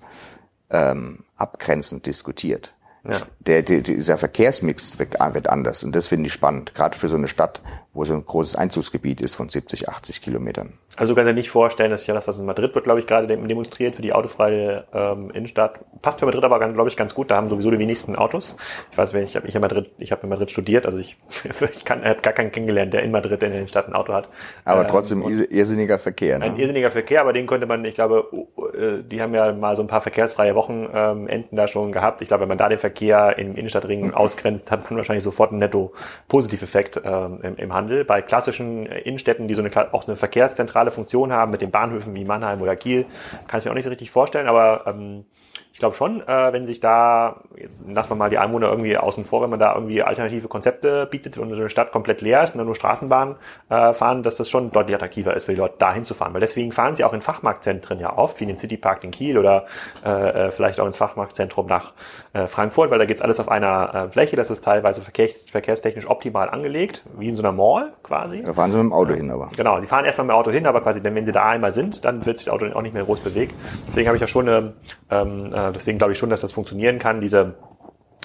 [0.71, 2.75] ähm, abgrenzend diskutiert.
[3.05, 3.19] Ja.
[3.41, 7.17] Der, der, dieser Verkehrsmix wird, wird anders und das finde ich spannend, gerade für so
[7.17, 7.63] eine Stadt,
[7.93, 10.75] wo so ein großes Einzugsgebiet ist von 70, 80 Kilometern.
[10.97, 13.07] Also du kannst dir nicht vorstellen, dass ja das, was in Madrid wird, glaube ich,
[13.07, 15.81] gerade demonstriert für die autofreie ähm, Innenstadt.
[16.03, 17.31] Passt für Madrid aber, glaube ich, ganz gut.
[17.31, 18.57] Da haben sowieso die wenigsten Autos.
[18.93, 21.17] Ich weiß, ich habe ich in Madrid, ich habe in Madrid studiert, also ich,
[21.73, 24.29] ich kann, habe gar keinen kennengelernt, der in Madrid in der Innenstadt ein Auto hat.
[24.65, 26.39] Aber ähm, trotzdem irrsinniger Verkehr.
[26.39, 26.45] Ne?
[26.45, 28.29] Ein irrsinniger Verkehr, aber den könnte man, ich glaube,
[28.75, 32.23] äh, die haben ja mal so ein paar verkehrsfreie Wochenenden ähm, da schon gehabt.
[32.23, 35.61] Ich glaube, wenn man da den Verkehr im Innenstadtring ausgrenzt, hat man wahrscheinlich sofort einen
[35.61, 35.93] netto
[36.29, 37.80] Positiveffekt ähm, im, im Handel.
[38.05, 42.25] Bei klassischen Innenstädten, die so eine, auch eine verkehrszentrale Funktion haben, mit den Bahnhöfen wie
[42.25, 43.07] Mannheim oder Kiel,
[43.47, 45.25] kann ich mir auch nicht so richtig vorstellen, aber ähm,
[45.73, 49.25] ich glaube schon, äh, wenn sich da, jetzt lassen wir mal die Einwohner irgendwie außen
[49.25, 52.59] vor, wenn man da irgendwie alternative Konzepte bietet und eine Stadt komplett leer ist und
[52.59, 53.37] dann nur Straßenbahnen
[53.69, 56.35] äh, fahren, dass das schon deutlich attraktiver ist für die Leute, da hinzufahren.
[56.35, 59.39] Weil deswegen fahren sie auch in Fachmarktzentren ja oft, wie in den Citypark in Kiel
[59.39, 59.67] oder
[60.05, 61.93] äh, äh, vielleicht auch ins Fachmarktzentrum nach
[62.33, 66.09] äh, Frankfurt, weil da geht's alles auf einer äh, Fläche, das ist teilweise verkehrs verkehrstechnisch
[66.09, 68.43] optimal angelegt, wie in so einer Mall quasi.
[68.43, 69.51] Da fahren sie mit dem Auto hin, aber.
[69.57, 72.05] Genau, sie fahren erstmal mit dem Auto hin, aber quasi, wenn sie da einmal sind,
[72.05, 73.55] dann wird sich das Auto auch nicht mehr groß bewegt.
[73.87, 74.73] Deswegen habe ich ja schon eine
[75.11, 77.55] ähm, äh, deswegen glaube ich schon, dass das funktionieren kann, diese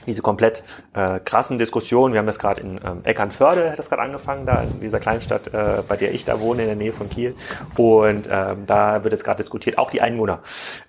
[0.06, 0.64] diese komplett
[0.94, 2.14] äh, krassen Diskussionen.
[2.14, 5.54] Wir haben das gerade in ähm, Eckernförde, hat das gerade angefangen, da in dieser Kleinstadt,
[5.54, 7.36] äh, bei der ich da wohne, in der Nähe von Kiel.
[7.78, 10.40] Und ähm, da wird jetzt gerade diskutiert, auch die Einwohner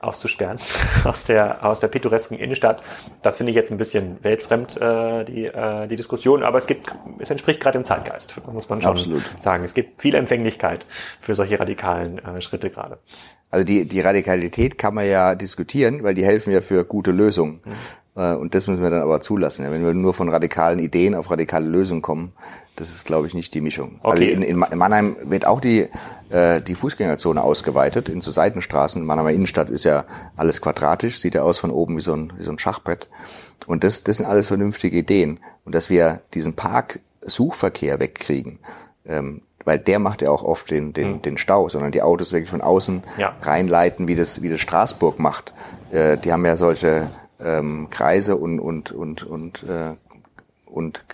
[0.01, 0.59] auszusperren
[1.05, 2.82] aus der aus der pittoresken Innenstadt.
[3.22, 6.92] Das finde ich jetzt ein bisschen weltfremd, äh, die, äh, die Diskussion, aber es gibt,
[7.18, 9.22] es entspricht gerade dem Zeitgeist, muss man schon Absolut.
[9.40, 9.64] sagen.
[9.64, 10.84] Es gibt viel Empfänglichkeit
[11.20, 12.99] für solche radikalen äh, Schritte gerade.
[13.51, 17.61] Also die, die Radikalität kann man ja diskutieren, weil die helfen ja für gute Lösungen.
[17.64, 17.72] Mhm.
[18.16, 19.70] Äh, und das müssen wir dann aber zulassen.
[19.70, 22.32] Wenn wir nur von radikalen Ideen auf radikale Lösungen kommen,
[22.74, 24.01] das ist, glaube ich, nicht die Mischung.
[24.03, 24.34] Also okay.
[24.34, 25.88] Also in, in Mannheim wird auch die,
[26.30, 29.05] äh, die Fußgängerzone ausgeweitet in so Seitenstraßen.
[29.05, 30.05] Mannheimer Innenstadt ist ja
[30.36, 33.09] alles quadratisch, sieht ja aus von oben wie so ein, wie so ein Schachbrett.
[33.66, 35.40] Und das, das sind alles vernünftige Ideen.
[35.64, 38.59] Und dass wir diesen Parksuchverkehr wegkriegen,
[39.07, 41.22] ähm, weil der macht ja auch oft den, den, mhm.
[41.22, 43.34] den Stau, sondern die Autos wirklich von außen ja.
[43.42, 45.52] reinleiten, wie das, wie das Straßburg macht.
[45.90, 47.10] Äh, die haben ja solche
[47.44, 49.94] ähm, Kreise und, und, und, und, äh,
[50.66, 51.04] und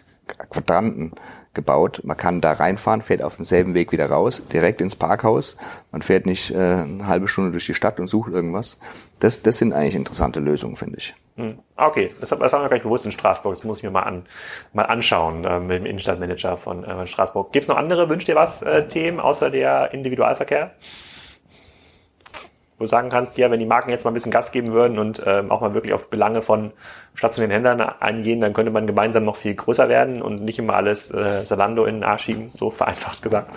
[0.50, 1.12] Quadranten
[1.54, 2.02] gebaut.
[2.04, 5.56] Man kann da reinfahren, fährt auf demselben Weg wieder raus, direkt ins Parkhaus.
[5.90, 8.78] Man fährt nicht äh, eine halbe Stunde durch die Stadt und sucht irgendwas.
[9.18, 11.14] Das, das sind eigentlich interessante Lösungen, finde ich.
[11.36, 11.58] Hm.
[11.76, 13.54] Okay, das, das war mir gar nicht bewusst in Straßburg.
[13.54, 14.26] Das muss ich mir mal, an,
[14.72, 17.52] mal anschauen äh, mit dem Innenstadtmanager von äh, Straßburg.
[17.52, 20.72] Gibt es noch andere, wünscht ihr was, äh, Themen außer der Individualverkehr?
[22.82, 24.98] wo du sagen kannst, ja, wenn die Marken jetzt mal ein bisschen Gas geben würden
[24.98, 26.72] und ähm, auch mal wirklich auf Belange von
[27.14, 31.08] stationären Händlern eingehen, dann könnte man gemeinsam noch viel größer werden und nicht immer alles
[31.12, 33.56] äh, Salando in den Arsch schieben, so vereinfacht gesagt.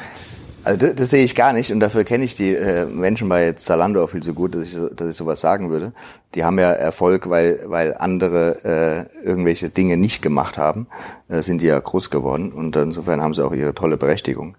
[0.66, 3.54] Also das, das sehe ich gar nicht und dafür kenne ich die äh, Menschen bei
[3.54, 5.94] Zalando auch viel so gut, dass ich, dass ich sowas sagen würde.
[6.34, 10.88] Die haben ja Erfolg, weil, weil andere äh, irgendwelche Dinge nicht gemacht haben,
[11.30, 14.58] äh, sind die ja groß geworden und insofern haben sie auch ihre tolle Berechtigung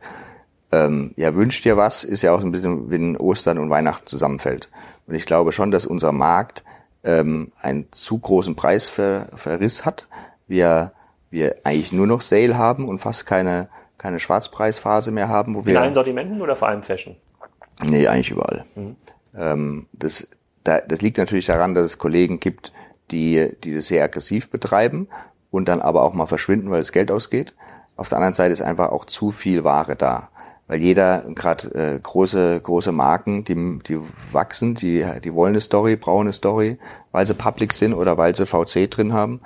[0.72, 4.06] ähm, ja, wünscht dir was, ist ja auch so ein bisschen, wenn Ostern und Weihnachten
[4.06, 4.68] zusammenfällt.
[5.06, 6.64] Und ich glaube schon, dass unser Markt
[7.04, 10.08] ähm, einen zu großen Preisverriss hat.
[10.48, 10.92] Wir,
[11.30, 13.68] wir eigentlich nur noch Sale haben und fast keine,
[13.98, 15.54] keine Schwarzpreisphase mehr haben.
[15.54, 17.16] Wo In wir, allen Sortimenten oder vor allem Fashion?
[17.82, 18.64] Nee, eigentlich überall.
[18.74, 18.96] Mhm.
[19.36, 20.28] Ähm, das,
[20.64, 22.72] da, das liegt natürlich daran, dass es Kollegen gibt,
[23.10, 25.08] die, die das sehr aggressiv betreiben
[25.50, 27.54] und dann aber auch mal verschwinden, weil es Geld ausgeht.
[27.96, 30.28] Auf der anderen Seite ist einfach auch zu viel Ware da
[30.68, 33.98] weil jeder gerade äh, große große Marken, die die
[34.32, 36.78] wachsen, die die wollen eine Story, brauchen eine Story,
[37.12, 39.40] weil sie Public sind oder weil sie VC drin haben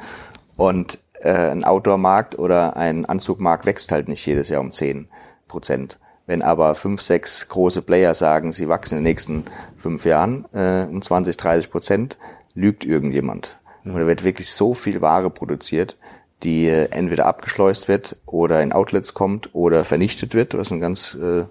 [0.57, 5.09] und äh, ein Outdoor-Markt oder ein Anzugmarkt wächst halt nicht jedes Jahr um zehn
[5.49, 5.99] Prozent.
[6.27, 9.45] Wenn aber fünf, sechs große Player sagen, sie wachsen in den nächsten
[9.77, 12.18] fünf Jahren äh, um 20, 30 Prozent,
[12.55, 13.59] lügt irgendjemand.
[13.83, 13.95] Mhm.
[13.95, 15.97] Und da wird wirklich so viel Ware produziert,
[16.43, 21.14] die äh, entweder abgeschleust wird oder in Outlets kommt oder vernichtet wird, was ein ganz
[21.14, 21.45] äh,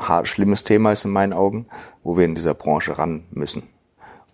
[0.00, 1.66] hart, schlimmes Thema ist in meinen Augen,
[2.02, 3.62] wo wir in dieser Branche ran müssen.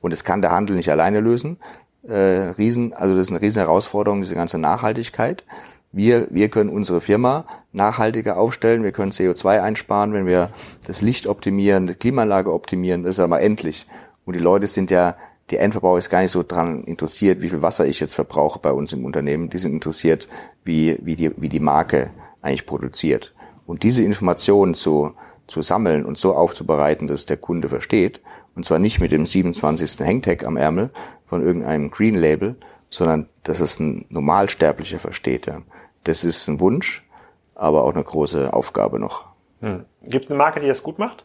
[0.01, 1.59] Und es kann der Handel nicht alleine lösen.
[2.07, 5.45] Äh, riesen, also das ist eine riesen Herausforderung, diese ganze Nachhaltigkeit.
[5.93, 10.51] Wir, wir können unsere Firma nachhaltiger aufstellen, wir können CO2 einsparen, wenn wir
[10.87, 13.87] das Licht optimieren, die Klimaanlage optimieren, das ist aber endlich.
[14.25, 15.17] Und die Leute sind ja
[15.51, 18.73] die Endverbraucher ist gar nicht so dran interessiert, wie viel Wasser ich jetzt verbrauche bei
[18.73, 19.51] uns im Unternehmen.
[19.51, 20.27] Die sind interessiert,
[20.65, 23.35] wie, wie, die, wie die Marke eigentlich produziert.
[23.67, 25.13] Und diese Informationen zu,
[25.47, 28.21] zu sammeln und so aufzubereiten, dass der Kunde versteht,
[28.55, 30.07] und zwar nicht mit dem 27.
[30.07, 30.91] Hangtag am Ärmel
[31.25, 32.57] von irgendeinem Green Label,
[32.91, 35.51] sondern dass es ein Normalsterblicher versteht.
[36.05, 37.07] Das ist ein Wunsch,
[37.55, 39.25] aber auch eine große Aufgabe noch.
[39.61, 39.85] Hm.
[40.05, 41.25] Gibt es eine Marke, die das gut macht?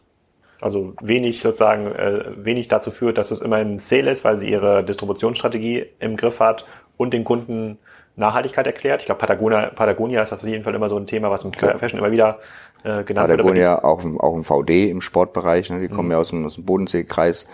[0.60, 4.50] Also wenig sozusagen, äh, wenig dazu führt, dass es immer im Sale ist, weil sie
[4.50, 6.66] ihre Distributionsstrategie im Griff hat
[6.96, 7.78] und den Kunden
[8.18, 9.00] Nachhaltigkeit erklärt.
[9.00, 11.98] Ich glaube, Patagonia, Patagonia ist auf jeden Fall immer so ein Thema, was im Fashion
[12.00, 12.38] immer wieder
[12.82, 13.82] äh, genannt Patagonia wird.
[13.82, 15.70] Patagonia auch, auch im VD im Sportbereich.
[15.70, 15.80] Ne?
[15.80, 16.12] Die kommen mhm.
[16.12, 17.46] ja aus dem, aus dem Bodenseekreis.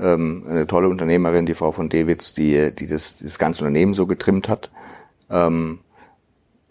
[0.00, 4.06] Ähm, eine tolle Unternehmerin, die Frau von Dewitz, die, die das, das ganze Unternehmen so
[4.06, 4.70] getrimmt hat.
[5.30, 5.80] Ähm,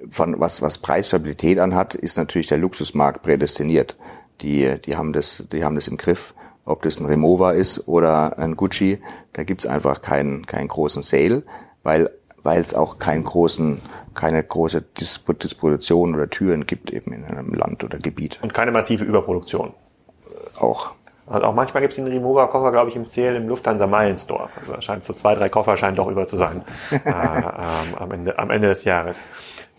[0.09, 3.97] von was, was Preisstabilität anhat, ist natürlich der Luxusmarkt prädestiniert
[4.41, 6.33] die, die haben das, die haben das im Griff.
[6.65, 8.99] Ob das ein Remova ist oder ein Gucci,
[9.33, 11.43] da gibt's einfach keinen, keinen großen Sale,
[11.83, 12.09] weil,
[12.47, 13.81] weil es auch keinen großen,
[14.13, 18.39] keine große Disposition oder Türen gibt eben in einem Land oder Gebiet.
[18.41, 19.73] Und keine massive Überproduktion.
[20.57, 20.91] Auch.
[21.27, 24.47] Also auch manchmal gibt es den Remover-Koffer, glaube ich, im Sale im Lufthansa Meilen Store.
[24.61, 28.39] Also scheint so zwei, drei Koffer scheinen doch über zu sein äh, ähm, am, Ende,
[28.39, 29.27] am Ende des Jahres.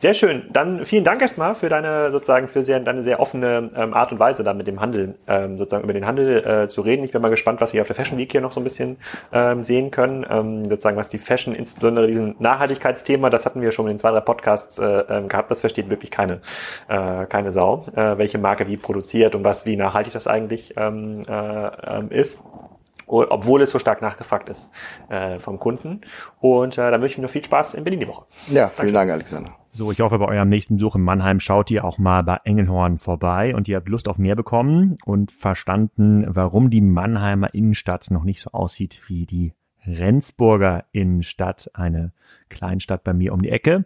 [0.00, 0.44] Sehr schön.
[0.52, 4.20] Dann vielen Dank erstmal für deine sozusagen für sehr, deine sehr offene ähm, Art und
[4.20, 7.02] Weise, da mit dem Handel ähm, sozusagen über den Handel äh, zu reden.
[7.02, 8.98] Ich bin mal gespannt, was Sie auf der Fashion Week hier noch so ein bisschen
[9.32, 10.24] ähm, sehen können.
[10.30, 14.12] Ähm, sozusagen was die Fashion, insbesondere diesen Nachhaltigkeitsthema, das hatten wir schon in den zwei
[14.12, 15.50] drei Podcasts äh, ähm, gehabt.
[15.50, 16.42] Das versteht wirklich keine
[16.86, 21.22] äh, keine Sau, äh, welche Marke wie produziert und was wie nachhaltig das eigentlich ähm,
[21.28, 22.38] äh, ähm, ist.
[23.08, 24.70] obwohl es so stark nachgefragt ist
[25.08, 26.02] äh, vom Kunden.
[26.38, 28.26] Und äh, da wünsche ich mir noch viel Spaß in Berlin die Woche.
[28.46, 28.94] Ja, vielen Dankeschön.
[28.94, 29.57] Dank, Alexander.
[29.78, 32.98] So, ich hoffe, bei eurem nächsten Besuch in Mannheim schaut ihr auch mal bei Engelhorn
[32.98, 38.24] vorbei und ihr habt Lust auf mehr bekommen und verstanden, warum die Mannheimer Innenstadt noch
[38.24, 39.52] nicht so aussieht wie die
[39.86, 42.12] Rendsburger Innenstadt, eine
[42.48, 43.84] Kleinstadt bei mir um die Ecke.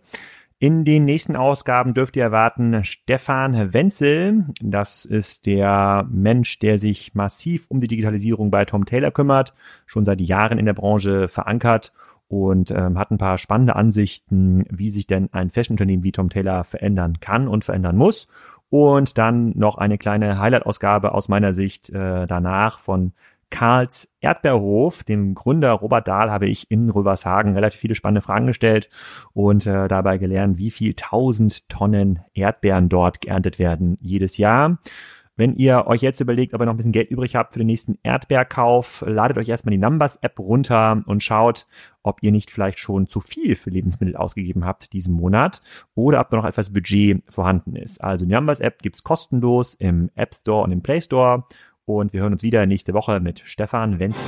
[0.58, 4.46] In den nächsten Ausgaben dürft ihr erwarten Stefan Wenzel.
[4.62, 9.52] Das ist der Mensch, der sich massiv um die Digitalisierung bei Tom Taylor kümmert,
[9.84, 11.92] schon seit Jahren in der Branche verankert
[12.32, 16.64] und ähm, hat ein paar spannende Ansichten, wie sich denn ein Fashionunternehmen wie Tom Taylor
[16.64, 18.26] verändern kann und verändern muss.
[18.70, 23.12] Und dann noch eine kleine Highlight-Ausgabe aus meiner Sicht äh, danach von
[23.50, 28.88] Karls Erdbeerhof, dem Gründer Robert Dahl, habe ich in Rövershagen relativ viele spannende Fragen gestellt
[29.34, 34.78] und äh, dabei gelernt, wie viel tausend Tonnen Erdbeeren dort geerntet werden jedes Jahr.
[35.42, 37.66] Wenn ihr euch jetzt überlegt, ob ihr noch ein bisschen Geld übrig habt für den
[37.66, 41.66] nächsten Erdbeerkauf, ladet euch erstmal die Numbers-App runter und schaut,
[42.04, 45.60] ob ihr nicht vielleicht schon zu viel für Lebensmittel ausgegeben habt diesen Monat
[45.96, 48.04] oder ob da noch etwas Budget vorhanden ist.
[48.04, 51.42] Also die Numbers-App gibt's kostenlos im App Store und im Play Store
[51.86, 54.22] und wir hören uns wieder nächste Woche mit Stefan Wenzel.